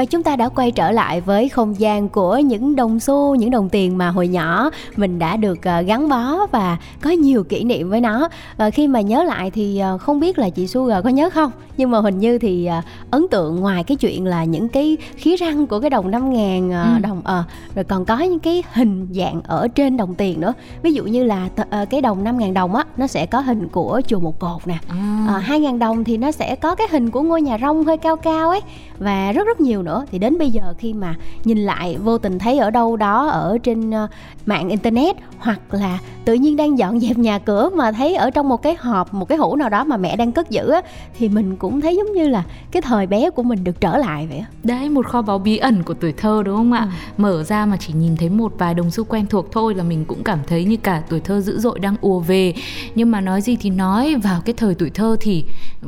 Và 0.03 0.07
chúng 0.07 0.23
ta 0.23 0.37
đã 0.37 0.49
quay 0.49 0.71
trở 0.71 0.91
lại 0.91 1.21
với 1.21 1.49
không 1.49 1.81
gian 1.81 2.09
của 2.09 2.39
những 2.39 2.77
đồng 2.77 3.01
xu, 3.01 3.35
những 3.35 3.51
đồng 3.51 3.69
tiền 3.69 3.99
mà 3.99 4.09
hồi 4.09 4.29
nhỏ 4.29 4.71
mình 4.97 5.19
đã 5.19 5.37
được 5.37 5.63
ờ, 5.63 5.81
gắn 5.81 6.09
bó 6.09 6.47
và 6.47 6.77
có 7.01 7.11
nhiều 7.11 7.45
kỷ 7.45 7.65
niệm 7.65 7.91
với 7.91 8.01
nó. 8.01 8.29
Và 8.57 8.71
khi 8.71 8.89
mà 8.89 9.01
nhớ 9.01 9.25
lại 9.25 9.51
thì 9.51 9.79
ờ, 9.79 9.99
không 9.99 10.21
biết 10.21 10.39
là 10.39 10.51
chị 10.51 10.67
Sugar 10.67 11.05
có 11.05 11.11
nhớ 11.11 11.31
không? 11.31 11.51
Nhưng 11.83 11.91
mà 11.91 12.01
hình 12.01 12.19
như 12.19 12.39
thì 12.39 12.65
à, 12.67 12.83
ấn 13.11 13.27
tượng 13.31 13.57
ngoài 13.61 13.85
cái 13.85 13.97
chuyện 13.97 14.25
là 14.27 14.45
những 14.45 14.69
cái 14.69 14.97
khía 15.17 15.37
răng 15.37 15.67
của 15.67 15.81
cái 15.81 15.91
đồng 15.91 16.11
5 16.11 16.33
ngàn 16.33 16.73
à, 16.73 16.83
Ừ. 16.97 16.99
đồng 17.03 17.21
ờ 17.25 17.45
rồi 17.75 17.85
còn 17.85 18.05
có 18.05 18.19
những 18.19 18.39
cái 18.39 18.63
hình 18.73 19.09
dạng 19.11 19.41
ở 19.45 19.69
trên 19.69 19.97
đồng 19.97 20.15
tiền 20.15 20.41
nữa 20.41 20.53
ví 20.83 20.93
dụ 20.93 21.05
như 21.05 21.25
là 21.25 21.49
ờ, 21.71 21.85
cái 21.91 22.01
đồng 22.01 22.25
5 22.25 22.39
ngàn 22.39 22.55
đồng 22.55 22.75
á 22.75 22.85
nó 22.97 23.07
sẽ 23.07 23.27
có 23.27 23.41
hình 23.41 23.69
của 23.69 24.01
chùa 24.07 24.21
một 24.21 24.39
cột 24.39 24.67
nè 24.67 24.79
À. 24.89 25.27
à, 25.29 25.39
2 25.39 25.61
ngàn 25.61 25.79
đồng 25.79 26.05
thì 26.05 26.17
nó 26.17 26.31
sẽ 26.33 26.57
có 26.57 26.75
cái 26.75 26.87
hình 26.91 27.11
của 27.11 27.23
ngôi 27.23 27.43
nhà 27.43 27.59
rông 27.59 27.85
hơi 27.85 27.97
cao 27.97 28.17
cao 28.17 28.49
ấy 28.51 28.61
và 28.99 29.33
rất 29.33 29.47
rất 29.47 29.61
nhiều 29.61 29.83
nữa 29.83 30.05
thì 30.11 30.19
đến 30.19 30.39
bây 30.39 30.51
giờ 30.51 30.75
khi 30.79 30.93
mà 30.95 31.15
nhìn 31.45 31.59
lại 31.59 31.97
vô 32.05 32.19
tình 32.19 32.39
thấy 32.39 32.59
ở 32.59 32.71
đâu 32.71 32.97
đó 32.97 33.27
ở 33.29 33.59
trên 33.63 33.91
ờ, 33.91 34.07
mạng 34.47 34.69
internet 34.69 35.17
hoặc 35.39 35.61
là 35.71 35.99
tự 36.25 36.35
nhiên 36.35 36.57
đang 36.57 36.79
dọn 36.79 37.01
dẹp 37.01 37.19
nhà 37.19 37.39
cửa 37.39 37.71
mà 37.75 37.93
thấy 37.93 38.15
ở 38.15 38.31
trong 38.31 38.49
một 38.49 38.63
cái 38.63 38.75
hộp 38.81 39.15
một 39.15 39.29
cái 39.29 39.39
hũ 39.39 39.57
nào 39.57 39.69
đó 39.69 39.85
mà 39.85 39.97
mẹ 39.97 40.17
đang 40.17 40.33
cất 40.33 40.51
giữ 40.51 40.71
á 40.71 40.83
thì 41.19 41.29
mình 41.29 41.57
cũng 41.57 41.72
thấy 41.81 41.97
giống 41.97 42.13
như 42.13 42.29
là 42.29 42.45
cái 42.71 42.83
thời 42.83 43.07
bé 43.07 43.31
của 43.31 43.43
mình 43.43 43.65
được 43.65 43.81
trở 43.81 43.97
lại 43.97 44.27
vậy 44.27 44.45
Đấy 44.63 44.89
một 44.89 45.07
kho 45.07 45.23
báu 45.23 45.39
bí 45.39 45.57
ẩn 45.57 45.83
của 45.83 45.95
tuổi 45.95 46.13
thơ 46.13 46.43
đúng 46.45 46.57
không 46.57 46.73
ạ? 46.73 46.81
Ừ. 46.81 47.23
Mở 47.23 47.43
ra 47.43 47.67
mà 47.67 47.77
chỉ 47.77 47.93
nhìn 47.93 48.17
thấy 48.17 48.29
một 48.29 48.53
vài 48.59 48.75
đồng 48.75 48.91
xu 48.91 49.05
quen 49.05 49.27
thuộc 49.27 49.53
thôi 49.53 49.75
là 49.75 49.85
mình 49.85 50.05
cũng 50.05 50.25
cảm 50.25 50.39
thấy 50.47 50.65
như 50.65 50.77
cả 50.77 51.03
tuổi 51.09 51.21
thơ 51.21 51.41
dữ 51.41 51.59
dội 51.59 51.79
đang 51.79 51.97
ùa 52.01 52.21
về. 52.21 52.55
Nhưng 52.95 53.11
mà 53.11 53.21
nói 53.21 53.41
gì 53.41 53.57
thì 53.57 53.71
nói 53.71 54.15
vào 54.15 54.41
cái 54.45 54.55
thời 54.57 54.75
tuổi 54.75 54.91
thơ 54.91 55.17
thì 55.21 55.45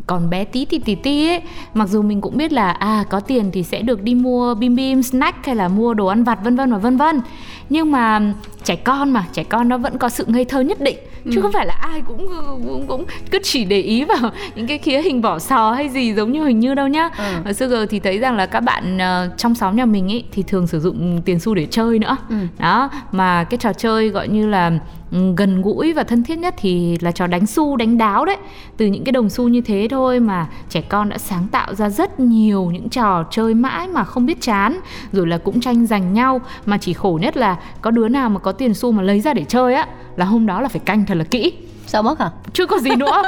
còn 0.06 0.30
bé 0.30 0.44
tí 0.44 0.64
tí 0.64 0.78
tí 0.78 0.94
tí 0.94 1.28
ấy. 1.28 1.40
Mặc 1.74 1.88
dù 1.88 2.02
mình 2.02 2.20
cũng 2.20 2.36
biết 2.36 2.52
là 2.52 2.70
à 2.70 3.04
có 3.10 3.20
tiền 3.20 3.50
thì 3.52 3.62
sẽ 3.62 3.82
được 3.82 4.02
đi 4.02 4.14
mua 4.14 4.54
bim 4.54 4.76
bim 4.76 5.02
snack 5.02 5.46
hay 5.46 5.56
là 5.56 5.68
mua 5.68 5.94
đồ 5.94 6.06
ăn 6.06 6.24
vặt 6.24 6.38
vân 6.44 6.56
vân 6.56 6.72
và 6.72 6.78
vân 6.78 6.96
vân. 6.96 7.20
Nhưng 7.68 7.90
mà 7.90 8.34
trẻ 8.64 8.76
con 8.76 9.10
mà 9.10 9.26
trẻ 9.32 9.44
con 9.44 9.68
nó 9.68 9.78
vẫn 9.78 9.98
có 9.98 10.08
sự 10.08 10.24
ngây 10.28 10.44
thơ 10.44 10.60
nhất 10.60 10.80
định 10.80 10.96
chứ 11.32 11.40
không 11.40 11.52
phải 11.52 11.66
là 11.66 11.74
ai 11.74 12.00
cũng 12.00 12.28
cũng, 12.64 12.86
cũng 12.86 13.04
cứ 13.30 13.38
chỉ 13.42 13.64
để 13.64 13.80
ý 13.80 14.04
vào 14.04 14.30
những 14.54 14.66
cái 14.66 14.78
khía 14.78 15.02
hình 15.02 15.20
vỏ 15.20 15.38
sò 15.38 15.63
hay 15.72 15.88
gì 15.88 16.14
giống 16.14 16.32
như 16.32 16.44
hình 16.44 16.60
như 16.60 16.74
đâu 16.74 16.88
nhá. 16.88 17.10
Ừ. 17.18 17.24
ở 17.44 17.52
Sugar 17.52 17.88
thì 17.90 17.98
thấy 18.00 18.18
rằng 18.18 18.36
là 18.36 18.46
các 18.46 18.60
bạn 18.60 18.98
ờ, 18.98 19.30
trong 19.36 19.54
xóm 19.54 19.76
nhà 19.76 19.84
mình 19.84 20.12
ấy 20.12 20.24
thì 20.32 20.42
thường 20.42 20.66
sử 20.66 20.80
dụng 20.80 21.22
tiền 21.24 21.40
xu 21.40 21.54
để 21.54 21.66
chơi 21.70 21.98
nữa. 21.98 22.16
Ừ. 22.28 22.36
đó 22.58 22.90
mà 23.12 23.44
cái 23.44 23.58
trò 23.58 23.72
chơi 23.72 24.08
gọi 24.08 24.28
như 24.28 24.46
là 24.46 24.72
ừ, 25.12 25.18
gần 25.36 25.62
gũi 25.62 25.92
và 25.92 26.02
thân 26.02 26.24
thiết 26.24 26.38
nhất 26.38 26.54
thì 26.58 26.98
là 27.00 27.10
trò 27.12 27.26
đánh 27.26 27.46
xu 27.46 27.76
đánh 27.76 27.98
đáo 27.98 28.24
đấy. 28.24 28.36
Từ 28.76 28.86
những 28.86 29.04
cái 29.04 29.12
đồng 29.12 29.30
xu 29.30 29.48
như 29.48 29.60
thế 29.60 29.88
thôi 29.90 30.20
mà 30.20 30.46
trẻ 30.68 30.80
con 30.80 31.08
đã 31.08 31.18
sáng 31.18 31.46
tạo 31.48 31.74
ra 31.74 31.88
rất 31.90 32.20
nhiều 32.20 32.64
những 32.64 32.88
trò 32.88 33.24
chơi 33.30 33.54
mãi 33.54 33.88
mà 33.88 34.04
không 34.04 34.26
biết 34.26 34.40
chán 34.40 34.80
rồi 35.12 35.26
là 35.26 35.38
cũng 35.38 35.60
tranh 35.60 35.86
giành 35.86 36.12
nhau. 36.14 36.40
Mà 36.66 36.78
chỉ 36.78 36.92
khổ 36.92 37.18
nhất 37.22 37.36
là 37.36 37.56
có 37.80 37.90
đứa 37.90 38.08
nào 38.08 38.28
mà 38.30 38.38
có 38.38 38.52
tiền 38.52 38.74
xu 38.74 38.92
mà 38.92 39.02
lấy 39.02 39.20
ra 39.20 39.34
để 39.34 39.44
chơi 39.44 39.74
á 39.74 39.86
là 40.16 40.24
hôm 40.24 40.46
đó 40.46 40.60
là 40.60 40.68
phải 40.68 40.80
canh 40.84 41.06
thật 41.06 41.14
là 41.14 41.24
kỹ 41.24 41.52
sao 41.94 42.02
mất 42.02 42.18
hả? 42.18 42.30
Chưa 42.52 42.66
có 42.66 42.78
gì 42.78 42.90
nữa. 42.96 43.22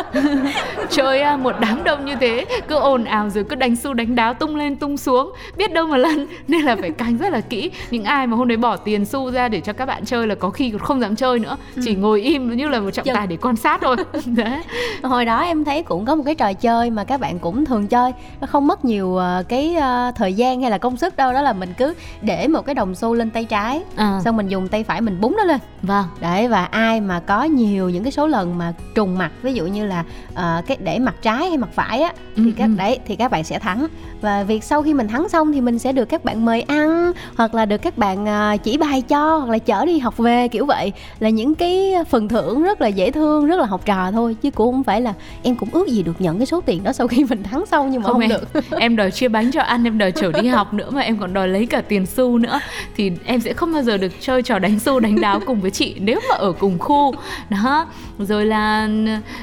Chơi 0.91 1.21
à, 1.21 1.37
một 1.37 1.55
đám 1.61 1.85
đông 1.85 2.05
như 2.05 2.15
thế 2.21 2.45
cứ 2.69 2.75
ồn 2.75 3.05
ào 3.05 3.31
rồi 3.31 3.45
cứ 3.45 3.57
đánh 3.57 3.77
xu 3.77 3.95
đánh 3.95 4.15
đáo 4.15 4.35
tung 4.35 4.57
lên 4.57 4.77
tung 4.77 4.97
xuống. 4.97 5.33
Biết 5.57 5.73
đâu 5.73 5.87
mà 5.87 5.97
lần 5.97 6.27
nên 6.49 6.61
là 6.61 6.77
phải 6.77 6.91
canh 6.91 7.19
rất 7.19 7.33
là 7.33 7.41
kỹ. 7.41 7.71
Những 7.91 8.05
ai 8.05 8.27
mà 8.27 8.37
hôm 8.37 8.49
đấy 8.49 8.57
bỏ 8.57 8.77
tiền 8.77 9.05
xu 9.05 9.31
ra 9.31 9.49
để 9.49 9.61
cho 9.61 9.73
các 9.73 9.87
bạn 9.87 10.05
chơi 10.05 10.27
là 10.27 10.35
có 10.35 10.51
khi 10.51 10.71
còn 10.71 10.81
không 10.81 11.01
dám 11.01 11.17
chơi 11.17 11.39
nữa. 11.39 11.57
Chỉ 11.85 11.95
ngồi 11.95 12.23
im 12.23 12.57
như 12.57 12.69
là 12.69 12.81
một 12.81 12.91
trọng 12.91 13.07
tài 13.15 13.27
để 13.27 13.37
quan 13.43 13.57
sát 13.57 13.81
thôi. 13.83 13.97
Đấy. 14.27 14.63
Hồi 15.03 15.25
đó 15.25 15.41
em 15.41 15.65
thấy 15.65 15.83
cũng 15.83 16.05
có 16.05 16.15
một 16.15 16.23
cái 16.27 16.35
trò 16.35 16.53
chơi 16.53 16.91
mà 16.91 17.05
các 17.05 17.21
bạn 17.21 17.39
cũng 17.39 17.65
thường 17.65 17.87
chơi. 17.87 18.13
Nó 18.41 18.47
không 18.47 18.67
mất 18.67 18.85
nhiều 18.85 19.17
ờ, 19.17 19.43
cái 19.49 19.75
ờ, 19.75 20.13
thời 20.17 20.35
gian 20.35 20.61
hay 20.61 20.71
là 20.71 20.79
công 20.79 20.97
sức 20.97 21.17
đâu. 21.17 21.33
Đó 21.33 21.43
là 21.43 21.53
mình 21.53 21.73
cứ 21.79 21.95
để 22.23 22.49
một 22.49 22.67
cái 22.67 22.75
đồng 22.75 22.95
xu 22.95 23.15
lên 23.15 23.31
tay 23.31 23.45
trái. 23.45 23.83
À, 23.97 24.21
xong 24.25 24.37
mình 24.37 24.49
dùng 24.49 24.69
tay 24.69 24.85
phải 24.85 25.01
mình 25.01 25.21
búng 25.21 25.37
nó 25.37 25.45
lên. 25.45 25.61
Vâng. 25.83 26.05
Đấy 26.21 26.49
và 26.49 26.65
ai 26.65 27.01
mà 27.01 27.21
có 27.21 27.45
nhiều 27.45 27.89
những 27.89 28.03
cái 28.03 28.13
số 28.13 28.27
lần 28.27 28.56
mà 28.59 28.73
trùng 28.95 29.19
mặt 29.19 29.33
ví 29.43 29.53
dụ 29.53 29.67
như 29.67 29.87
là 29.87 30.05
ờ, 30.35 30.63
cái 30.67 30.77
để 30.81 30.99
mặt 30.99 31.15
trái 31.23 31.49
hay 31.49 31.57
mặt 31.57 31.69
phải 31.75 32.03
á 32.03 32.13
thì 32.37 32.43
Ừ, 32.47 32.53
các 32.57 32.65
ừ. 32.65 32.75
đấy 32.77 32.99
thì 33.07 33.17
các 33.17 33.31
bạn 33.31 33.45
sẽ 33.45 33.59
thắng. 33.59 33.87
Và 34.21 34.43
việc 34.43 34.65
sau 34.65 34.83
khi 34.83 34.95
mình 34.95 35.09
thắng 35.09 35.29
xong 35.29 35.53
thì 35.53 35.61
mình 35.61 35.79
sẽ 35.79 35.93
được 35.93 36.05
các 36.05 36.25
bạn 36.25 36.45
mời 36.45 36.63
ăn 36.63 37.13
hoặc 37.37 37.55
là 37.55 37.65
được 37.67 37.79
các 37.79 37.99
bạn 37.99 38.27
ờ, 38.27 38.57
chỉ 38.63 38.77
bài 38.79 39.03
cho 39.03 39.37
hoặc 39.37 39.51
là 39.51 39.59
chở 39.59 39.85
đi 39.87 39.99
học 39.99 40.17
về 40.17 40.49
kiểu 40.49 40.67
vậy. 40.67 40.93
Là 41.21 41.29
những 41.29 41.55
cái 41.55 41.95
phần 42.11 42.29
thưởng 42.29 42.63
rất 42.63 42.81
là 42.81 42.89
dễ 42.89 43.11
thương 43.11 43.47
rất 43.47 43.59
là 43.61 43.67
học 43.67 43.81
trò 43.85 44.11
thôi 44.13 44.37
chứ 44.43 44.51
cũng 44.51 44.73
không 44.73 44.85
phải 44.85 45.01
là 45.01 45.13
em 45.43 45.57
cũng 45.57 45.69
ước 45.73 45.89
gì 45.89 46.03
được 46.03 46.21
nhận 46.21 46.39
cái 46.39 46.47
số 46.47 46.61
tiền 46.61 46.85
đó 46.85 46.93
sau 46.93 47.09
khi 47.09 47.25
mình 47.29 47.43
thắng 47.43 47.67
xong 47.67 47.91
nhưng 47.91 48.03
mà 48.03 48.09
không, 48.09 48.21
em, 48.21 48.31
được. 48.31 48.63
Em 48.81 48.97
đòi 48.97 49.11
chia 49.11 49.29
bánh 49.29 49.51
cho 49.53 49.63
ăn 49.63 49.85
em 49.85 49.99
đòi 49.99 50.13
chở 50.13 50.33
đi 50.33 50.49
học 50.49 50.75
nữa 50.75 50.91
mà 50.91 51.01
em 51.01 51.19
còn 51.19 51.35
đòi 51.35 51.49
lấy 51.49 51.67
cả 51.67 51.81
tiền 51.81 52.07
xu 52.07 52.39
nữa. 52.39 52.61
Thì 52.97 53.13
em 53.25 53.41
sẽ 53.41 53.53
không 53.53 53.73
bao 53.73 53.83
giờ 53.83 53.97
được 53.97 54.13
chơi 54.21 54.43
trò 54.43 54.59
đánh 54.59 54.79
xu 54.79 55.01
đánh 55.01 55.21
đáo 55.21 55.41
cùng 55.47 55.61
với 55.61 55.71
chị 55.71 55.95
nếu 56.01 56.21
mà 56.31 56.37
ở 56.37 56.53
cùng 56.53 56.79
khu. 56.79 57.15
Đó 57.51 57.87
rồi 58.19 58.45
là 58.47 58.89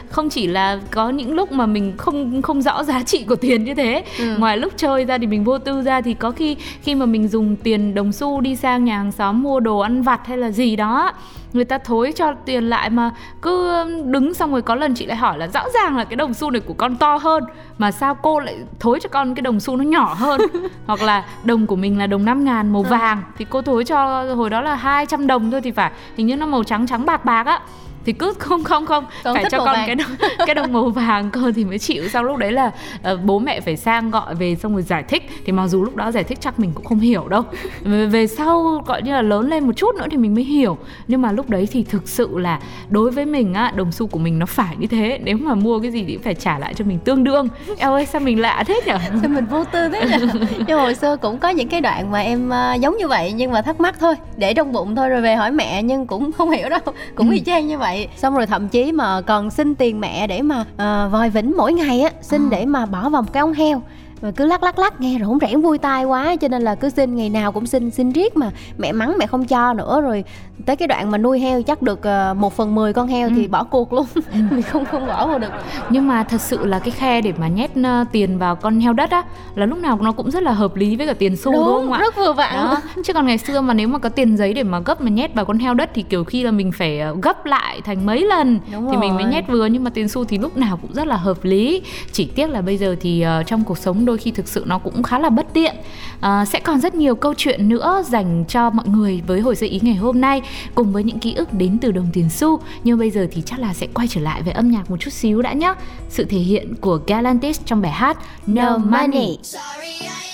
không 0.10 0.30
chỉ 0.30 0.48
là 0.48 0.80
có 0.92 1.10
những 1.10 1.34
lúc 1.36 1.52
mà 1.52 1.66
mình 1.66 1.94
không 1.98 2.42
không 2.42 2.62
rõ 2.62 2.84
giá 2.84 3.04
trị 3.04 3.24
của 3.28 3.36
tiền 3.36 3.64
như 3.64 3.74
thế 3.74 4.04
Ừ. 4.20 4.36
ngoài 4.38 4.58
lúc 4.58 4.74
chơi 4.78 5.06
ra 5.06 5.18
thì 5.18 5.28
mình 5.28 5.44
vô 5.44 5.58
tư 5.58 5.82
ra 5.82 6.02
thì 6.02 6.14
có 6.14 6.32
khi 6.32 6.58
khi 6.82 6.96
mà 6.96 7.06
mình 7.06 7.28
dùng 7.28 7.56
tiền 7.56 7.96
đồng 7.96 8.12
xu 8.12 8.42
đi 8.42 8.56
sang 8.56 8.86
nhà 8.86 8.98
hàng 8.98 9.12
xóm 9.12 9.44
mua 9.44 9.60
đồ 9.60 9.80
ăn 9.80 10.02
vặt 10.02 10.22
hay 10.28 10.38
là 10.38 10.52
gì 10.52 10.76
đó 10.76 11.12
người 11.54 11.66
ta 11.66 11.78
thối 11.78 12.12
cho 12.16 12.34
tiền 12.46 12.64
lại 12.70 12.90
mà 12.90 13.12
cứ 13.42 13.84
đứng 14.06 14.34
xong 14.34 14.52
rồi 14.52 14.62
có 14.62 14.76
lần 14.76 14.96
chị 14.96 15.06
lại 15.06 15.18
hỏi 15.18 15.38
là 15.38 15.48
rõ 15.48 15.64
ràng 15.74 15.98
là 15.98 16.04
cái 16.04 16.16
đồng 16.16 16.34
xu 16.34 16.52
này 16.52 16.60
của 16.62 16.74
con 16.74 16.96
to 16.96 17.16
hơn 17.18 17.44
mà 17.78 17.92
sao 17.92 18.16
cô 18.16 18.40
lại 18.40 18.56
thối 18.80 19.00
cho 19.00 19.10
con 19.10 19.36
cái 19.36 19.42
đồng 19.42 19.60
xu 19.60 19.76
nó 19.76 19.84
nhỏ 19.84 20.14
hơn? 20.14 20.42
Hoặc 20.88 21.02
là 21.02 21.24
đồng 21.44 21.68
của 21.68 21.76
mình 21.76 21.98
là 21.98 22.08
đồng 22.08 22.26
5 22.26 22.44
ngàn 22.46 22.74
màu 22.74 22.84
vàng 22.84 23.22
thì 23.38 23.46
cô 23.50 23.62
thối 23.62 23.84
cho 23.84 24.24
hồi 24.36 24.50
đó 24.50 24.62
là 24.62 24.76
200 24.76 25.28
đồng 25.28 25.52
thôi 25.52 25.62
thì 25.62 25.72
phải 25.72 25.92
hình 26.18 26.28
như 26.28 26.36
nó 26.36 26.46
màu 26.46 26.64
trắng 26.64 26.88
trắng 26.88 27.06
bạc 27.06 27.26
bạc 27.26 27.46
á 27.46 27.60
thì 28.06 28.14
cứ 28.14 28.34
không 28.40 28.64
không 28.64 28.86
không. 28.86 29.06
Con 29.24 29.36
phải 29.36 29.46
cho 29.52 29.58
con 29.58 29.76
vàng. 29.76 29.88
cái 29.88 29.96
đồng, 29.96 30.12
cái 30.46 30.56
đồng 30.56 30.74
màu 30.74 30.90
vàng 30.90 31.30
cơ 31.30 31.52
thì 31.56 31.66
mới 31.66 31.80
chịu. 31.80 32.10
Sau 32.10 32.24
lúc 32.24 32.38
đấy 32.38 32.52
là 32.52 32.72
ờ, 33.04 33.18
bố 33.18 33.40
mẹ 33.40 33.60
phải 33.60 33.78
sang 33.78 34.12
gọi 34.12 34.36
về 34.36 34.56
xong 34.56 34.74
rồi 34.74 34.82
giải 34.82 35.04
thích. 35.04 35.30
Thì 35.46 35.52
mặc 35.52 35.68
dù 35.68 35.84
lúc 35.84 35.96
đó 35.96 36.12
giải 36.12 36.24
thích 36.24 36.38
chắc 36.42 36.60
mình 36.60 36.72
cũng 36.74 36.86
không 36.86 37.00
hiểu 37.00 37.28
đâu. 37.28 37.44
Về, 37.82 38.28
sau 38.28 38.84
gọi 38.86 39.02
như 39.02 39.12
là 39.12 39.22
lớn 39.22 39.50
lên 39.50 39.68
một 39.68 39.74
chút 39.76 39.96
nữa 39.96 40.06
thì 40.12 40.18
mình 40.18 40.36
mới 40.36 40.44
hiểu. 40.44 40.78
Nhưng 41.08 41.22
mà 41.22 41.32
lúc 41.32 41.50
đấy 41.50 41.68
thì 41.72 41.84
thực 41.84 42.10
sự 42.10 42.38
là 42.38 42.60
đối 42.90 43.12
với 43.12 43.26
mình 43.26 43.54
á 43.54 43.72
đồng 43.76 43.92
xu 43.92 44.08
của 44.08 44.20
mình 44.20 44.40
nó 44.40 44.46
phải 44.46 44.76
như 44.78 44.88
thế. 44.88 45.20
Nếu 45.24 45.38
mà 45.38 45.54
mua 45.56 45.80
cái 45.80 45.92
gì 45.92 46.04
thì 46.08 46.18
phải 46.18 46.34
trả 46.34 46.60
lại 46.60 46.74
cho 46.74 46.86
mình 46.86 47.00
tương 47.00 47.24
đương. 47.24 47.48
Eo 47.78 47.94
ơi 47.94 48.06
sao 48.06 48.22
mình 48.22 48.42
lạ 48.42 48.64
thế 48.68 48.82
nhở? 48.86 48.98
Sao 49.22 49.30
mình 49.30 49.46
vô 49.46 49.64
tư 49.64 49.90
thế 49.90 50.06
nhỉ 50.06 50.40
nhưng 50.68 50.80
hồi 50.80 50.96
xưa 50.96 51.18
cũng 51.18 51.38
có 51.38 51.50
những 51.50 51.68
cái 51.68 51.82
đoạn 51.82 52.12
mà 52.12 52.20
em 52.20 52.50
ờ, 52.50 52.74
giống 52.74 52.98
như 52.98 53.08
vậy 53.08 53.34
nhưng 53.36 53.52
mà 53.52 53.62
thắc 53.62 53.80
mắc 53.80 53.96
thôi. 54.00 54.16
Để 54.38 54.54
trong 54.54 54.72
bụng 54.72 54.96
thôi 54.96 55.10
rồi 55.10 55.22
về 55.22 55.36
hỏi 55.36 55.52
mẹ 55.52 55.84
nhưng 55.84 56.08
cũng 56.08 56.32
không 56.32 56.52
hiểu 56.52 56.70
đâu. 56.70 56.80
Cũng 57.16 57.32
y 57.32 57.40
chang 57.40 57.68
như 57.68 57.78
vậy 57.78 57.93
xong 58.18 58.36
rồi 58.36 58.46
thậm 58.46 58.68
chí 58.68 58.92
mà 58.92 59.22
còn 59.22 59.50
xin 59.52 59.76
tiền 59.76 60.00
mẹ 60.00 60.28
để 60.28 60.42
mà 60.42 60.66
ờ, 60.78 61.10
vòi 61.12 61.30
vĩnh 61.30 61.54
mỗi 61.58 61.74
ngày 61.74 62.02
á 62.02 62.12
xin 62.22 62.42
À. 62.46 62.48
để 62.52 62.66
mà 62.66 62.86
bỏ 62.86 63.10
vào 63.10 63.22
một 63.22 63.34
cái 63.34 63.42
ống 63.42 63.54
heo 63.54 63.82
rồi 64.24 64.32
cứ 64.32 64.46
lắc 64.46 64.64
lắc 64.64 64.80
lắc 64.80 65.02
nghe 65.02 65.18
rỗng 65.22 65.38
rẽn 65.42 65.62
vui 65.62 65.78
tai 65.78 66.06
quá 66.06 66.36
cho 66.36 66.48
nên 66.48 66.62
là 66.62 66.76
cứ 66.76 66.90
xin 66.90 67.16
ngày 67.16 67.30
nào 67.30 67.52
cũng 67.52 67.66
xin 67.66 67.92
xin 67.92 68.12
riết 68.12 68.38
mà. 68.38 68.50
Mẹ 68.78 68.92
mắng 68.92 69.14
mẹ 69.20 69.28
không 69.28 69.46
cho 69.46 69.74
nữa 69.74 70.02
rồi 70.02 70.24
tới 70.66 70.76
cái 70.76 70.88
đoạn 70.88 71.12
mà 71.12 71.18
nuôi 71.18 71.40
heo 71.40 71.62
chắc 71.62 71.82
được 71.82 72.04
ờ, 72.04 72.34
một 72.38 72.54
phần 72.54 72.76
mười 72.76 72.94
con 72.94 73.08
heo 73.08 73.30
thì 73.30 73.44
Ừ. 73.44 73.48
bỏ 73.50 73.64
cuộc 73.64 73.94
luôn. 73.94 74.06
Mình 74.52 74.62
không 74.62 74.86
không 74.86 75.08
bỏ 75.08 75.28
vô 75.28 75.38
được. 75.40 75.50
Nhưng 75.90 76.08
mà 76.08 76.24
thật 76.24 76.42
sự 76.42 76.66
là 76.66 76.80
cái 76.80 76.92
khe 76.92 77.22
để 77.22 77.34
mà 77.38 77.48
nhét 77.48 77.72
ờ, 77.84 78.06
tiền 78.12 78.38
vào 78.38 78.56
con 78.56 78.80
heo 78.80 78.94
đất 78.94 79.12
á 79.12 79.24
là 79.56 79.66
lúc 79.66 79.78
nào 79.78 80.00
nó 80.02 80.12
cũng 80.12 80.32
rất 80.32 80.44
là 80.44 80.52
hợp 80.52 80.76
lý 80.76 80.96
với 80.96 81.08
cả 81.08 81.14
tiền 81.14 81.36
xu 81.38 81.52
đúng, 81.54 81.64
không 81.64 81.92
ạ? 81.92 82.00
rất 82.00 82.16
vừa 82.16 82.34
vặn. 82.34 82.54
Đó. 82.54 82.78
Chứ 83.06 83.14
còn 83.14 83.26
ngày 83.28 83.38
xưa 83.38 83.62
mà 83.62 83.74
nếu 83.74 83.88
mà 83.88 84.00
có 84.00 84.10
tiền 84.10 84.38
giấy 84.38 84.54
để 84.54 84.64
mà 84.64 84.80
gấp 84.80 85.02
mà 85.02 85.10
nhét 85.10 85.34
vào 85.36 85.46
con 85.46 85.58
heo 85.60 85.74
đất 85.74 85.90
thì 85.94 86.02
kiểu 86.02 86.24
khi 86.24 86.44
là 86.44 86.52
mình 86.52 86.72
phải 86.72 87.00
ờ, 87.00 87.16
gấp 87.22 87.46
lại 87.46 87.82
thành 87.82 88.06
mấy 88.06 88.26
lần 88.26 88.60
Đúng 88.74 88.88
thì 88.92 88.98
mình 88.98 89.16
mới 89.16 89.24
rồi. 89.24 89.32
nhét 89.34 89.48
vừa 89.48 89.66
nhưng 89.66 89.84
mà 89.84 89.90
tiền 89.90 90.08
xu 90.08 90.26
thì 90.26 90.38
lúc 90.38 90.58
nào 90.58 90.80
cũng 90.82 90.94
rất 90.94 91.08
là 91.08 91.16
hợp 91.16 91.38
lý. 91.44 91.82
Chỉ 92.12 92.26
tiếc 92.36 92.50
là 92.50 92.62
bây 92.62 92.78
giờ 92.78 92.96
thì 93.02 93.22
ờ, 93.22 93.44
trong 93.44 93.64
cuộc 93.64 93.78
sống 93.78 94.06
đôi 94.06 94.13
khi 94.18 94.32
thực 94.32 94.48
sự 94.48 94.64
nó 94.68 94.78
cũng 94.78 95.04
khá 95.04 95.20
là 95.20 95.30
bất 95.30 95.54
tiện. 95.54 95.76
À, 96.20 96.46
sẽ 96.46 96.60
còn 96.60 96.80
rất 96.80 96.96
nhiều 96.96 97.16
câu 97.16 97.34
chuyện 97.38 97.70
nữa 97.70 98.04
dành 98.10 98.46
cho 98.48 98.70
mọi 98.70 98.88
người 98.88 99.22
với 99.28 99.40
hồi 99.42 99.56
sơ 99.56 99.68
ý 99.68 99.80
ngày 99.84 99.96
hôm 99.96 100.22
nay 100.22 100.42
cùng 100.76 100.92
với 100.92 101.04
những 101.04 101.20
ký 101.20 101.34
ức 101.34 101.54
đến 101.54 101.78
từ 101.82 101.92
đồng 101.92 102.08
tiền 102.14 102.30
xu. 102.30 102.60
Nhưng 102.84 103.00
bây 103.00 103.12
giờ 103.12 103.28
thì 103.32 103.42
chắc 103.46 103.60
là 103.60 103.74
sẽ 103.74 103.88
quay 103.94 104.08
trở 104.08 104.22
lại 104.22 104.42
với 104.42 104.54
âm 104.54 104.72
nhạc 104.72 104.92
một 104.92 104.98
chút 105.00 105.14
xíu 105.14 105.42
đã 105.42 105.54
nhé 105.54 105.74
sự 106.10 106.24
thể 106.24 106.38
hiện 106.38 106.76
của 106.82 107.00
Galantis 107.08 107.60
trong 107.66 107.82
bài 107.82 107.92
hát 107.92 108.18
No 108.48 108.78
Money. 108.78 109.38
Sorry, 109.44 109.88
I 110.02 110.33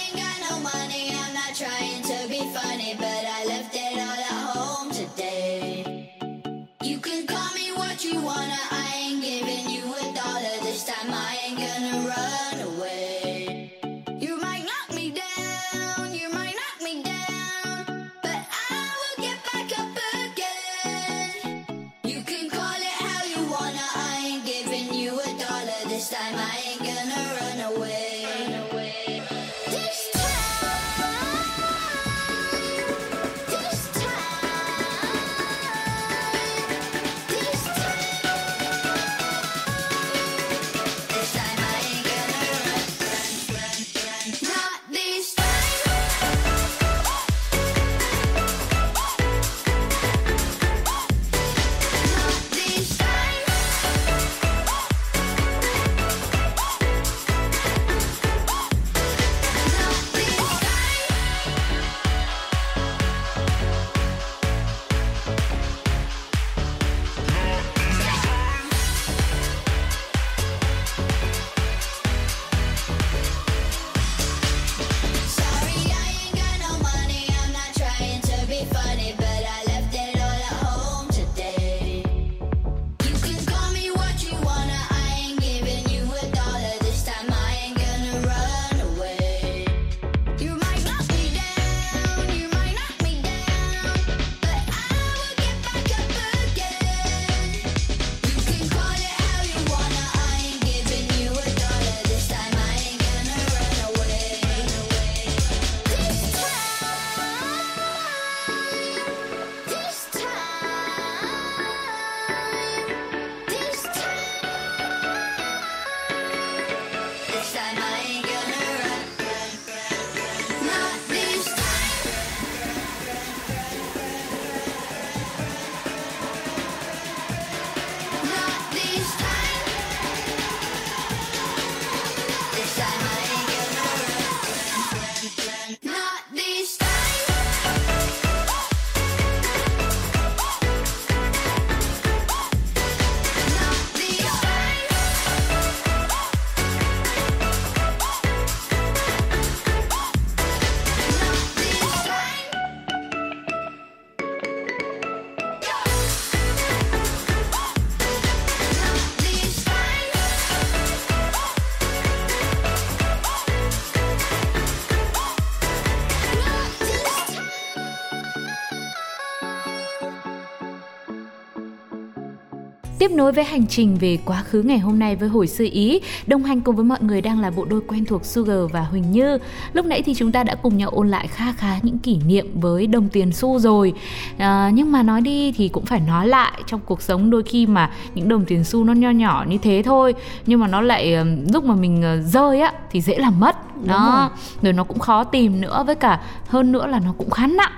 Tiếp 173.09 173.15
nối 173.15 173.31
với 173.31 173.43
hành 173.43 173.67
trình 173.67 173.97
về 173.99 174.17
quá 174.25 174.43
khứ 174.43 174.61
ngày 174.61 174.79
hôm 174.79 174.99
nay 174.99 175.15
với 175.15 175.29
hồi 175.29 175.47
xưa 175.47 175.65
Ý, 175.71 175.99
đồng 176.27 176.43
hành 176.43 176.61
cùng 176.61 176.75
với 176.75 176.85
mọi 176.85 176.97
người 177.01 177.21
đang 177.21 177.39
là 177.39 177.51
bộ 177.51 177.65
đôi 177.65 177.81
quen 177.87 178.05
thuộc 178.05 178.25
Sugar 178.25 178.57
và 178.71 178.81
Huỳnh 178.81 179.11
Như. 179.11 179.37
Lúc 179.73 179.85
nãy 179.85 180.01
thì 180.01 180.13
chúng 180.13 180.31
ta 180.31 180.43
đã 180.43 180.55
cùng 180.55 180.77
nhau 180.77 180.89
ôn 180.89 181.09
lại 181.09 181.27
kha 181.27 181.51
khá 181.51 181.79
những 181.81 181.97
kỷ 181.97 182.17
niệm 182.27 182.59
với 182.59 182.87
đồng 182.87 183.09
tiền 183.09 183.31
xu 183.31 183.59
rồi. 183.59 183.93
À, 184.37 184.71
nhưng 184.73 184.91
mà 184.91 185.03
nói 185.03 185.21
đi 185.21 185.51
thì 185.51 185.67
cũng 185.69 185.85
phải 185.85 185.99
nói 185.99 186.27
lại 186.27 186.61
trong 186.67 186.79
cuộc 186.85 187.01
sống 187.01 187.29
đôi 187.29 187.43
khi 187.43 187.65
mà 187.65 187.91
những 188.15 188.29
đồng 188.29 188.45
tiền 188.45 188.63
xu 188.63 188.83
nó 188.83 188.93
nho 188.93 189.09
nhỏ 189.09 189.45
như 189.47 189.57
thế 189.57 189.81
thôi 189.85 190.15
nhưng 190.45 190.59
mà 190.59 190.67
nó 190.67 190.81
lại 190.81 191.17
lúc 191.53 191.63
mà 191.63 191.75
mình 191.75 192.23
rơi 192.25 192.61
á 192.61 192.73
thì 192.91 193.01
dễ 193.01 193.15
làm 193.17 193.39
mất 193.39 193.85
đó 193.85 194.29
rồi. 194.31 194.39
rồi 194.61 194.73
nó 194.73 194.83
cũng 194.83 194.99
khó 194.99 195.23
tìm 195.23 195.61
nữa 195.61 195.83
với 195.85 195.95
cả 195.95 196.21
hơn 196.47 196.71
nữa 196.71 196.87
là 196.87 196.99
nó 196.99 197.13
cũng 197.17 197.29
khá 197.29 197.47
nặng 197.47 197.71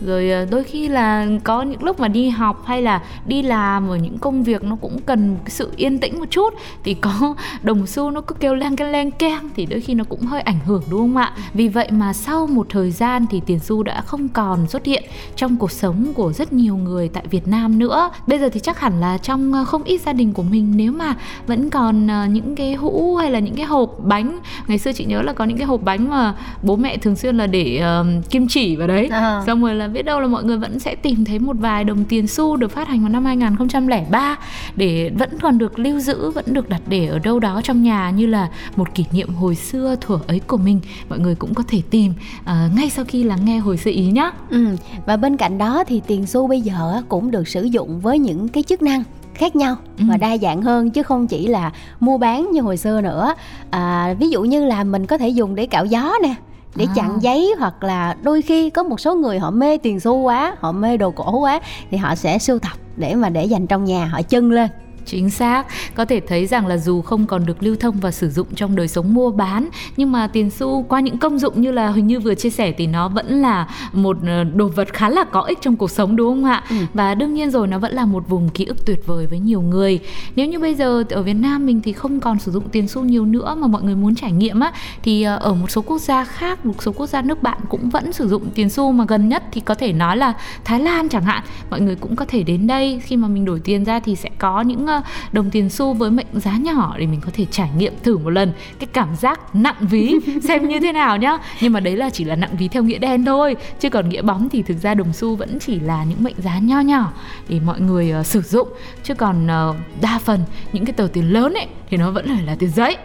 rồi 0.00 0.30
ờ, 0.30 0.46
đôi 0.50 0.64
khi 0.64 0.88
là 0.88 1.26
có 1.44 1.62
những 1.62 1.82
lúc 1.82 2.00
mà 2.00 2.08
đi 2.08 2.28
học 2.28 2.62
hay 2.66 2.82
là 2.82 3.02
đi 3.26 3.42
làm 3.42 3.88
ở 3.88 3.96
những 3.96 4.18
công 4.18 4.42
việc 4.42 4.64
nó 4.64 4.76
cũng 4.80 5.00
cần 5.06 5.30
một 5.30 5.40
cái 5.44 5.50
sự 5.50 5.72
yên 5.76 5.98
tĩnh 5.98 6.18
một 6.18 6.30
chút 6.30 6.54
thì 6.84 6.94
có 6.94 7.34
đồng 7.62 7.86
xu 7.86 8.10
nó 8.10 8.20
cứ 8.20 8.34
kêu 8.34 8.54
len 8.54 8.76
keng 8.76 8.90
len 8.90 9.10
keng 9.10 9.50
thì 9.56 9.66
đôi 9.66 9.80
khi 9.80 9.94
nó 9.94 10.04
cũng 10.04 10.20
hơi 10.20 10.40
ảnh 10.40 10.58
hưởng 10.66 10.82
đúng 10.90 11.00
không 11.00 11.16
ạ? 11.16 11.32
Vì 11.54 11.68
vậy 11.68 11.88
mà 11.90 12.12
sau 12.12 12.46
một 12.46 12.66
thời 12.70 12.90
gian 12.90 13.26
thì 13.30 13.40
tiền 13.46 13.58
xu 13.58 13.82
đã 13.82 14.00
không 14.00 14.28
còn 14.28 14.66
xuất 14.68 14.84
hiện 14.84 15.04
trong 15.36 15.56
cuộc 15.56 15.70
sống 15.70 16.12
của 16.14 16.32
rất 16.32 16.52
nhiều 16.52 16.76
người 16.76 17.08
tại 17.08 17.24
Việt 17.30 17.48
Nam 17.48 17.78
nữa. 17.78 18.10
Bây 18.26 18.38
giờ 18.38 18.48
thì 18.48 18.60
chắc 18.60 18.80
hẳn 18.80 19.00
là 19.00 19.18
trong 19.18 19.52
ờ, 19.52 19.64
không 19.64 19.82
ít 19.84 20.00
gia 20.00 20.12
đình 20.12 20.32
của 20.32 20.42
mình 20.42 20.72
nếu 20.76 20.92
mà 20.92 21.14
vẫn 21.46 21.70
còn 21.70 22.06
ờ, 22.06 22.26
những 22.26 22.56
cái 22.56 22.74
hũ 22.74 23.16
hay 23.16 23.30
là 23.30 23.38
những 23.38 23.54
cái 23.54 23.66
hộp 23.66 23.96
bánh 24.04 24.38
ngày 24.66 24.78
xưa 24.78 24.92
chị 24.92 25.04
nhớ 25.04 25.22
là 25.22 25.32
có 25.32 25.44
những 25.44 25.58
cái 25.58 25.66
hộp 25.66 25.82
bánh 25.82 26.10
mà 26.10 26.34
bố 26.62 26.76
mẹ 26.76 26.96
thường 26.96 27.16
xuyên 27.16 27.36
là 27.36 27.46
để 27.46 27.82
uh, 28.00 28.30
kim 28.30 28.46
chỉ 28.48 28.76
vào 28.76 28.88
đấy. 28.88 29.08
À. 29.10 29.42
xong 29.46 29.62
rồi 29.62 29.74
là 29.74 29.85
biết 29.88 30.02
đâu 30.02 30.20
là 30.20 30.26
mọi 30.26 30.44
người 30.44 30.58
vẫn 30.58 30.78
sẽ 30.78 30.94
tìm 30.94 31.24
thấy 31.24 31.38
một 31.38 31.56
vài 31.58 31.84
đồng 31.84 32.04
tiền 32.04 32.26
xu 32.26 32.56
được 32.56 32.70
phát 32.70 32.88
hành 32.88 33.00
vào 33.00 33.08
năm 33.08 33.24
2003 33.24 34.38
để 34.76 35.10
vẫn 35.18 35.30
còn 35.42 35.58
được 35.58 35.78
lưu 35.78 36.00
giữ, 36.00 36.30
vẫn 36.30 36.44
được 36.48 36.68
đặt 36.68 36.82
để 36.86 37.06
ở 37.06 37.18
đâu 37.18 37.40
đó 37.40 37.60
trong 37.64 37.82
nhà 37.82 38.10
như 38.10 38.26
là 38.26 38.48
một 38.76 38.94
kỷ 38.94 39.04
niệm 39.12 39.28
hồi 39.28 39.54
xưa 39.54 39.96
thuở 40.00 40.18
ấy 40.26 40.40
của 40.46 40.56
mình. 40.56 40.80
Mọi 41.08 41.18
người 41.18 41.34
cũng 41.34 41.54
có 41.54 41.62
thể 41.68 41.82
tìm 41.90 42.12
uh, 42.40 42.46
ngay 42.76 42.90
sau 42.90 43.04
khi 43.04 43.22
lắng 43.22 43.44
nghe 43.44 43.58
hồi 43.58 43.76
xưa 43.76 43.90
ý 43.90 44.06
nhé. 44.06 44.30
Ừ. 44.50 44.66
Và 45.06 45.16
bên 45.16 45.36
cạnh 45.36 45.58
đó 45.58 45.84
thì 45.86 46.02
tiền 46.06 46.26
xu 46.26 46.46
bây 46.46 46.60
giờ 46.60 47.02
cũng 47.08 47.30
được 47.30 47.48
sử 47.48 47.62
dụng 47.62 48.00
với 48.00 48.18
những 48.18 48.48
cái 48.48 48.62
chức 48.62 48.82
năng 48.82 49.02
khác 49.36 49.56
nhau 49.56 49.76
ừ. 49.98 50.04
và 50.08 50.16
đa 50.16 50.36
dạng 50.36 50.62
hơn 50.62 50.90
chứ 50.90 51.02
không 51.02 51.26
chỉ 51.26 51.46
là 51.46 51.72
mua 52.00 52.18
bán 52.18 52.50
như 52.52 52.60
hồi 52.60 52.76
xưa 52.76 53.00
nữa 53.00 53.34
à, 53.70 54.14
ví 54.18 54.28
dụ 54.28 54.42
như 54.42 54.64
là 54.64 54.84
mình 54.84 55.06
có 55.06 55.18
thể 55.18 55.28
dùng 55.28 55.54
để 55.54 55.66
cạo 55.66 55.86
gió 55.86 56.12
nè 56.22 56.34
để 56.76 56.84
à. 56.84 56.92
chặn 56.96 57.18
giấy 57.22 57.54
hoặc 57.58 57.82
là 57.82 58.16
đôi 58.22 58.42
khi 58.42 58.70
có 58.70 58.82
một 58.82 59.00
số 59.00 59.14
người 59.14 59.38
họ 59.38 59.50
mê 59.50 59.78
tiền 59.78 60.00
xu 60.00 60.16
quá 60.22 60.56
họ 60.58 60.72
mê 60.72 60.96
đồ 60.96 61.10
cổ 61.10 61.38
quá 61.40 61.60
thì 61.90 61.96
họ 61.96 62.14
sẽ 62.14 62.38
sưu 62.38 62.58
tập 62.58 62.72
để 62.96 63.14
mà 63.14 63.28
để 63.28 63.44
dành 63.44 63.66
trong 63.66 63.84
nhà 63.84 64.06
họ 64.06 64.22
chân 64.22 64.50
lên 64.50 64.70
Chính 65.06 65.30
xác, 65.30 65.66
có 65.94 66.04
thể 66.04 66.20
thấy 66.20 66.46
rằng 66.46 66.66
là 66.66 66.76
dù 66.76 67.02
không 67.02 67.26
còn 67.26 67.46
được 67.46 67.62
lưu 67.62 67.76
thông 67.80 68.00
và 68.00 68.10
sử 68.10 68.30
dụng 68.30 68.46
trong 68.54 68.76
đời 68.76 68.88
sống 68.88 69.14
mua 69.14 69.30
bán 69.30 69.68
nhưng 69.96 70.12
mà 70.12 70.26
tiền 70.26 70.50
xu 70.50 70.82
qua 70.88 71.00
những 71.00 71.18
công 71.18 71.38
dụng 71.38 71.60
như 71.60 71.72
là 71.72 71.88
Huỳnh 71.88 72.06
Như 72.06 72.20
vừa 72.20 72.34
chia 72.34 72.50
sẻ 72.50 72.72
thì 72.72 72.86
nó 72.86 73.08
vẫn 73.08 73.42
là 73.42 73.68
một 73.92 74.16
ờ, 74.26 74.44
đồ 74.44 74.68
vật 74.68 74.92
khá 74.92 75.08
là 75.08 75.24
có 75.24 75.40
ích 75.40 75.58
trong 75.60 75.76
cuộc 75.76 75.90
sống 75.90 76.16
đúng 76.16 76.28
không 76.28 76.44
ạ? 76.44 76.64
Ừ. 76.70 76.76
Và 76.94 77.14
đương 77.14 77.34
nhiên 77.34 77.50
rồi 77.50 77.66
nó 77.66 77.78
vẫn 77.78 77.92
là 77.92 78.04
một 78.04 78.28
vùng 78.28 78.48
ký 78.48 78.64
ức 78.64 78.86
tuyệt 78.86 79.06
vời 79.06 79.26
với 79.26 79.38
nhiều 79.38 79.60
người. 79.60 80.00
Nếu 80.36 80.46
như 80.46 80.58
bây 80.58 80.74
giờ 80.74 81.04
ở 81.10 81.22
Việt 81.22 81.34
Nam 81.34 81.66
mình 81.66 81.80
thì 81.84 81.92
không 81.92 82.20
còn 82.20 82.38
sử 82.38 82.52
dụng 82.52 82.68
tiền 82.68 82.88
xu 82.88 83.02
nhiều 83.02 83.24
nữa 83.24 83.54
mà 83.58 83.66
mọi 83.66 83.82
người 83.82 83.94
muốn 83.94 84.14
trải 84.14 84.32
nghiệm 84.32 84.60
á 84.60 84.72
thì 85.02 85.22
ờ, 85.22 85.36
ở 85.36 85.54
một 85.54 85.70
số 85.70 85.82
quốc 85.82 86.00
gia 86.00 86.24
khác, 86.24 86.66
một 86.66 86.82
số 86.82 86.92
quốc 86.92 87.06
gia 87.06 87.22
nước 87.22 87.42
bạn 87.42 87.58
cũng 87.68 87.90
vẫn 87.90 88.12
sử 88.12 88.28
dụng 88.28 88.42
tiền 88.54 88.70
xu 88.70 88.92
mà 88.92 89.04
gần 89.08 89.28
nhất 89.28 89.42
thì 89.52 89.60
có 89.60 89.74
thể 89.74 89.92
nói 89.92 90.16
là 90.16 90.34
Thái 90.64 90.80
Lan 90.80 91.08
chẳng 91.08 91.24
hạn. 91.24 91.42
Mọi 91.70 91.80
người 91.80 91.96
cũng 91.96 92.16
có 92.16 92.24
thể 92.28 92.42
đến 92.42 92.66
đây 92.66 93.00
khi 93.04 93.16
mà 93.16 93.28
mình 93.28 93.44
đổi 93.44 93.60
tiền 93.60 93.84
ra 93.84 94.00
thì 94.00 94.16
sẽ 94.16 94.30
có 94.38 94.60
những 94.60 94.86
ờ, 94.86 94.95
đồng 95.32 95.50
tiền 95.50 95.70
xu 95.70 95.94
với 95.94 96.10
mệnh 96.10 96.26
giá 96.32 96.56
nhỏ 96.56 96.94
để 96.98 97.06
mình 97.06 97.20
có 97.20 97.30
thể 97.34 97.46
trải 97.50 97.70
nghiệm 97.76 97.92
thử 98.02 98.18
một 98.18 98.30
lần 98.30 98.52
cái 98.78 98.88
cảm 98.92 99.16
giác 99.16 99.54
nặng 99.54 99.76
ví 99.80 100.14
xem 100.42 100.68
như 100.68 100.80
thế 100.80 100.92
nào 100.92 101.16
nhá. 101.16 101.38
Nhưng 101.60 101.72
mà 101.72 101.80
đấy 101.80 101.96
là 101.96 102.10
chỉ 102.10 102.24
là 102.24 102.36
nặng 102.36 102.56
ví 102.58 102.68
theo 102.68 102.82
nghĩa 102.82 102.98
đen 102.98 103.24
thôi 103.24 103.56
chứ 103.80 103.90
còn 103.90 104.08
nghĩa 104.08 104.22
bóng 104.22 104.48
thì 104.48 104.62
thực 104.62 104.76
ra 104.82 104.94
đồng 104.94 105.12
xu 105.12 105.36
vẫn 105.36 105.58
chỉ 105.60 105.80
là 105.80 106.04
những 106.04 106.24
mệnh 106.24 106.36
giá 106.38 106.58
nho 106.58 106.80
nhỏ 106.80 107.12
để 107.48 107.60
mọi 107.60 107.80
người 107.80 108.12
uh, 108.20 108.26
sử 108.26 108.40
dụng. 108.40 108.68
Chứ 109.02 109.14
còn 109.14 109.46
uh, 109.46 109.76
đa 110.00 110.18
phần 110.24 110.40
những 110.72 110.84
cái 110.84 110.92
tờ 110.92 111.08
tiền 111.12 111.32
lớn 111.32 111.54
ấy 111.54 111.66
thì 111.90 111.96
nó 111.96 112.10
vẫn 112.10 112.26
là 112.46 112.56
tiền 112.58 112.70
giấy. 112.70 112.96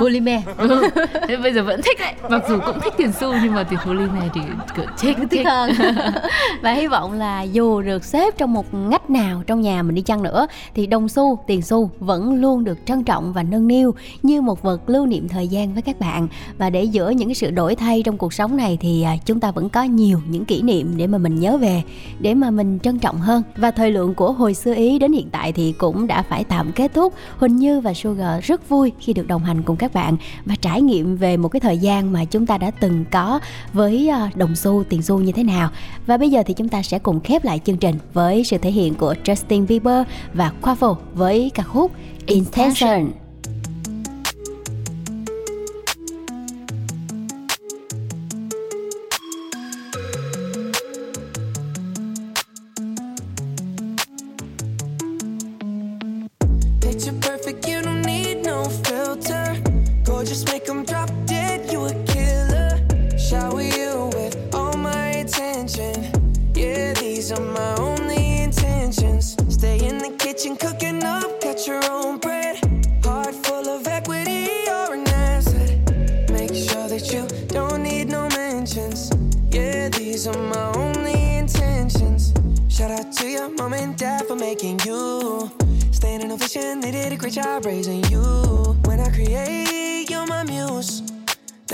Polymer. 0.00 0.40
Ừ. 0.62 0.88
thế 1.28 1.36
bây 1.36 1.52
giờ 1.52 1.62
vẫn 1.62 1.80
thích 1.82 1.98
đấy. 2.00 2.14
Mặc 2.28 2.42
dù 2.48 2.58
cũng 2.66 2.80
thích 2.80 2.92
tiền 2.96 3.12
xu 3.20 3.34
nhưng 3.42 3.54
mà 3.54 3.62
tiền 3.62 3.78
polymer 3.86 4.22
thì 4.34 4.40
cứ 4.74 4.82
thích 4.98 5.16
thích 5.30 5.46
hơn. 5.46 5.72
Và 6.62 6.72
hy 6.72 6.86
vọng 6.86 7.12
là 7.12 7.42
dù 7.42 7.80
được 7.80 8.04
xếp 8.04 8.34
trong 8.38 8.52
một 8.52 8.74
ngách 8.74 9.10
nào 9.10 9.42
trong 9.46 9.60
nhà 9.60 9.82
mình 9.82 9.94
đi 9.94 10.02
chăng 10.02 10.22
nữa 10.22 10.46
thì 10.74 10.86
đồng 10.86 11.08
xu 11.08 11.31
tiền 11.46 11.62
xu 11.62 11.90
vẫn 12.00 12.34
luôn 12.34 12.64
được 12.64 12.78
trân 12.86 13.04
trọng 13.04 13.32
và 13.32 13.42
nâng 13.42 13.66
niu 13.66 13.94
như 14.22 14.40
một 14.40 14.62
vật 14.62 14.88
lưu 14.88 15.06
niệm 15.06 15.28
thời 15.28 15.48
gian 15.48 15.72
với 15.72 15.82
các 15.82 16.00
bạn. 16.00 16.28
Và 16.58 16.70
để 16.70 16.84
giữa 16.84 17.10
những 17.10 17.28
cái 17.28 17.34
sự 17.34 17.50
đổi 17.50 17.74
thay 17.74 18.02
trong 18.02 18.18
cuộc 18.18 18.32
sống 18.32 18.56
này 18.56 18.78
thì 18.80 19.02
à, 19.02 19.16
chúng 19.26 19.40
ta 19.40 19.50
vẫn 19.50 19.68
có 19.68 19.82
nhiều 19.82 20.20
những 20.28 20.44
kỷ 20.44 20.62
niệm 20.62 20.94
để 20.96 21.06
mà 21.06 21.18
mình 21.18 21.40
nhớ 21.40 21.56
về, 21.56 21.82
để 22.20 22.34
mà 22.34 22.50
mình 22.50 22.78
trân 22.82 22.98
trọng 22.98 23.16
hơn. 23.16 23.42
Và 23.56 23.70
thời 23.70 23.90
lượng 23.90 24.14
của 24.14 24.32
hồi 24.32 24.54
xưa 24.54 24.74
ý 24.74 24.98
đến 24.98 25.12
hiện 25.12 25.28
tại 25.32 25.52
thì 25.52 25.72
cũng 25.72 26.06
đã 26.06 26.22
phải 26.22 26.44
tạm 26.44 26.72
kết 26.72 26.94
thúc. 26.94 27.14
Huỳnh 27.38 27.56
Như 27.56 27.80
và 27.80 27.94
Sugar 27.94 28.44
rất 28.44 28.68
vui 28.68 28.92
khi 29.00 29.12
được 29.12 29.26
đồng 29.26 29.44
hành 29.44 29.62
cùng 29.62 29.76
các 29.76 29.94
bạn 29.94 30.16
và 30.44 30.54
trải 30.60 30.82
nghiệm 30.82 31.16
về 31.16 31.36
một 31.36 31.48
cái 31.48 31.60
thời 31.60 31.78
gian 31.78 32.12
mà 32.12 32.24
chúng 32.24 32.46
ta 32.46 32.58
đã 32.58 32.70
từng 32.70 33.04
có 33.10 33.40
với 33.72 34.08
à, 34.08 34.30
đồng 34.34 34.56
xu, 34.56 34.84
tiền 34.88 35.02
xu 35.02 35.18
như 35.18 35.32
thế 35.32 35.42
nào. 35.42 35.70
Và 36.06 36.16
bây 36.16 36.30
giờ 36.30 36.42
thì 36.46 36.54
chúng 36.54 36.68
ta 36.68 36.82
sẽ 36.82 36.98
cùng 36.98 37.20
khép 37.20 37.44
lại 37.44 37.60
chương 37.64 37.76
trình 37.76 37.96
với 38.12 38.44
sự 38.44 38.58
thể 38.58 38.70
hiện 38.70 38.94
của 38.94 39.14
Justin 39.24 39.66
Bieber 39.66 40.06
và 40.34 40.52
Quavo 40.62 40.96
với 41.22 41.50
ca 41.54 41.62
khúc 41.62 41.90
Intention. 42.26 43.21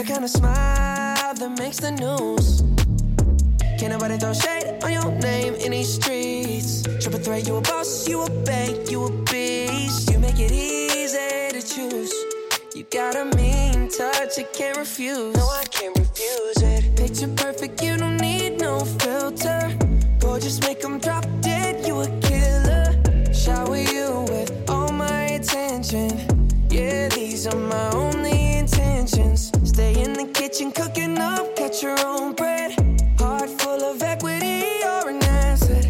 kind 0.09 0.25
of 0.25 0.31
smile 0.31 1.35
that 1.35 1.59
makes 1.59 1.77
the 1.77 1.91
news. 1.91 2.63
Can't 3.79 3.93
nobody 3.93 4.17
throw 4.17 4.33
shade 4.33 4.83
on 4.83 4.91
your 4.91 5.11
name 5.21 5.55
in 5.57 5.73
these 5.73 5.93
streets. 5.95 6.83
Triple 7.03 7.21
threat, 7.21 7.47
you 7.47 7.57
a 7.57 7.61
boss, 7.61 8.09
you 8.09 8.23
a 8.23 8.31
bank, 8.45 8.91
you 8.91 9.05
a 9.05 9.11
beast. 9.25 10.11
You 10.11 10.19
make 10.19 10.41
it 10.41 10.51
easy 10.51 11.53
to 11.53 11.61
choose. 11.61 12.11
You 12.75 12.85
got 12.85 13.17
a 13.17 13.27
mean 13.37 13.91
touch, 13.91 14.39
you 14.39 14.47
can't 14.55 14.79
refuse. 14.79 15.37
No, 15.37 15.47
I 15.47 15.65
can't 15.65 15.95
refuse 15.99 16.63
it. 16.63 16.97
Picture 16.97 17.29
perfect, 17.37 17.83
you 17.83 17.99
don't 17.99 18.17
need 18.17 18.59
no 18.59 18.81
filter. 18.81 19.77
Gorgeous, 20.21 20.59
make 20.63 20.81
them 20.81 20.99
drop 21.01 21.27
kitchen 30.59 30.73
cooking 30.73 31.19
up, 31.19 31.55
catch 31.55 31.83
your 31.85 31.97
own 32.05 32.33
bread. 32.35 32.73
Heart 33.19 33.49
full 33.61 33.85
of 33.85 34.03
equity, 34.03 34.65
you're 34.81 35.09
an 35.09 35.23
asset. 35.23 35.87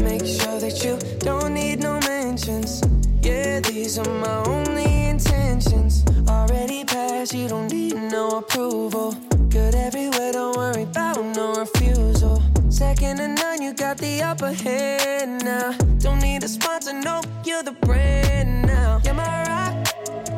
Make 0.00 0.24
sure 0.24 0.60
that 0.60 0.84
you 0.84 0.96
don't 1.18 1.52
need 1.54 1.80
no 1.80 1.98
mentions. 2.00 2.80
Yeah, 3.22 3.58
these 3.58 3.98
are 3.98 4.08
my 4.08 4.44
only 4.44 5.08
intentions. 5.08 6.04
Already 6.28 6.84
passed, 6.84 7.34
you 7.34 7.48
don't 7.48 7.72
need 7.72 7.94
no 7.94 8.38
approval. 8.38 9.14
Good 9.48 9.74
everywhere, 9.74 10.32
don't 10.32 10.56
worry 10.56 10.84
about 10.84 11.24
no 11.34 11.54
refusal. 11.54 12.40
Second 12.68 13.16
to 13.16 13.28
none, 13.28 13.62
you 13.62 13.72
got 13.74 13.98
the 13.98 14.22
upper 14.22 14.52
hand 14.52 15.44
now. 15.44 15.72
Don't 15.98 16.20
need 16.20 16.44
a 16.44 16.48
sponsor, 16.48 16.92
no, 16.92 17.20
you're 17.44 17.64
the 17.64 17.76
brand 17.86 18.62
now. 18.62 19.00
You're 19.04 19.14
my 19.14 19.42
rock, 19.48 19.74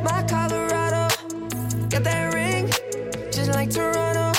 my 0.03 0.23
Colorado. 0.23 1.09
Got 1.91 2.05
that 2.05 2.26
like 3.57 3.71
Toronto. 3.71 4.33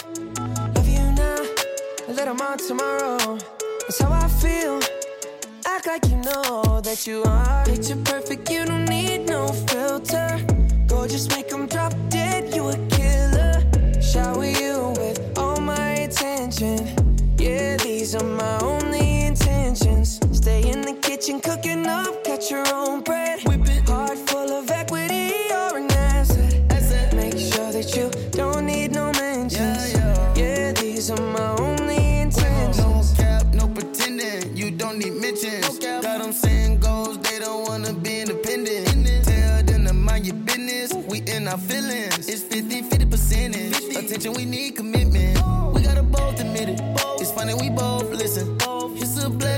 Love 0.76 0.88
you 0.88 1.06
now, 1.24 1.42
a 2.08 2.14
little 2.14 2.36
more 2.36 2.56
tomorrow. 2.56 3.38
That's 3.82 4.00
how 4.00 4.12
I 4.12 4.28
feel. 4.28 4.80
Act 5.66 5.88
like 5.88 6.06
you 6.12 6.18
know 6.18 6.82
that 6.82 7.08
you 7.08 7.24
are. 7.24 7.66
Picture 7.66 8.00
perfect, 8.06 8.48
you 8.52 8.64
don't 8.66 8.86
need 8.86 9.26
no 9.26 9.48
filter. 9.70 10.30
Gorgeous, 10.88 11.28
make 11.30 11.50
them 11.50 11.66
drop 11.66 11.94
dead, 12.10 12.54
you 12.56 12.70
a 12.70 12.78
killer. 12.96 13.56
Shower 14.00 14.46
you 14.46 14.94
with 15.02 15.20
all 15.36 15.60
my 15.62 15.90
attention. 16.08 16.78
Yeah, 17.40 17.78
these 17.78 18.14
are 18.14 18.30
my 18.44 18.60
only 18.60 19.26
intentions. 19.32 20.20
Stay 20.32 20.62
in 20.70 20.82
the 20.82 20.94
kitchen, 20.94 21.40
cooking 21.40 21.88
up, 21.88 22.24
Catch 22.24 22.52
your 22.52 22.66
own 22.72 23.02
breath. 23.02 23.27
in 41.48 41.54
our 41.54 41.60
feelings. 41.60 42.28
It's 42.28 42.44
50 42.44 42.82
50 42.84 43.06
percentage. 43.06 43.76
50. 43.76 44.06
Attention, 44.06 44.34
we 44.34 44.46
need 44.46 44.76
commitment. 44.76 45.40
We 45.74 45.82
gotta 45.82 46.04
both 46.04 46.40
admit 46.40 46.70
it. 46.70 46.80
It's 47.20 47.32
funny, 47.32 47.54
we 47.54 47.70
both 47.70 48.10
listen. 48.12 48.58
It's 48.98 49.24
a 49.24 49.30
blessing. 49.30 49.57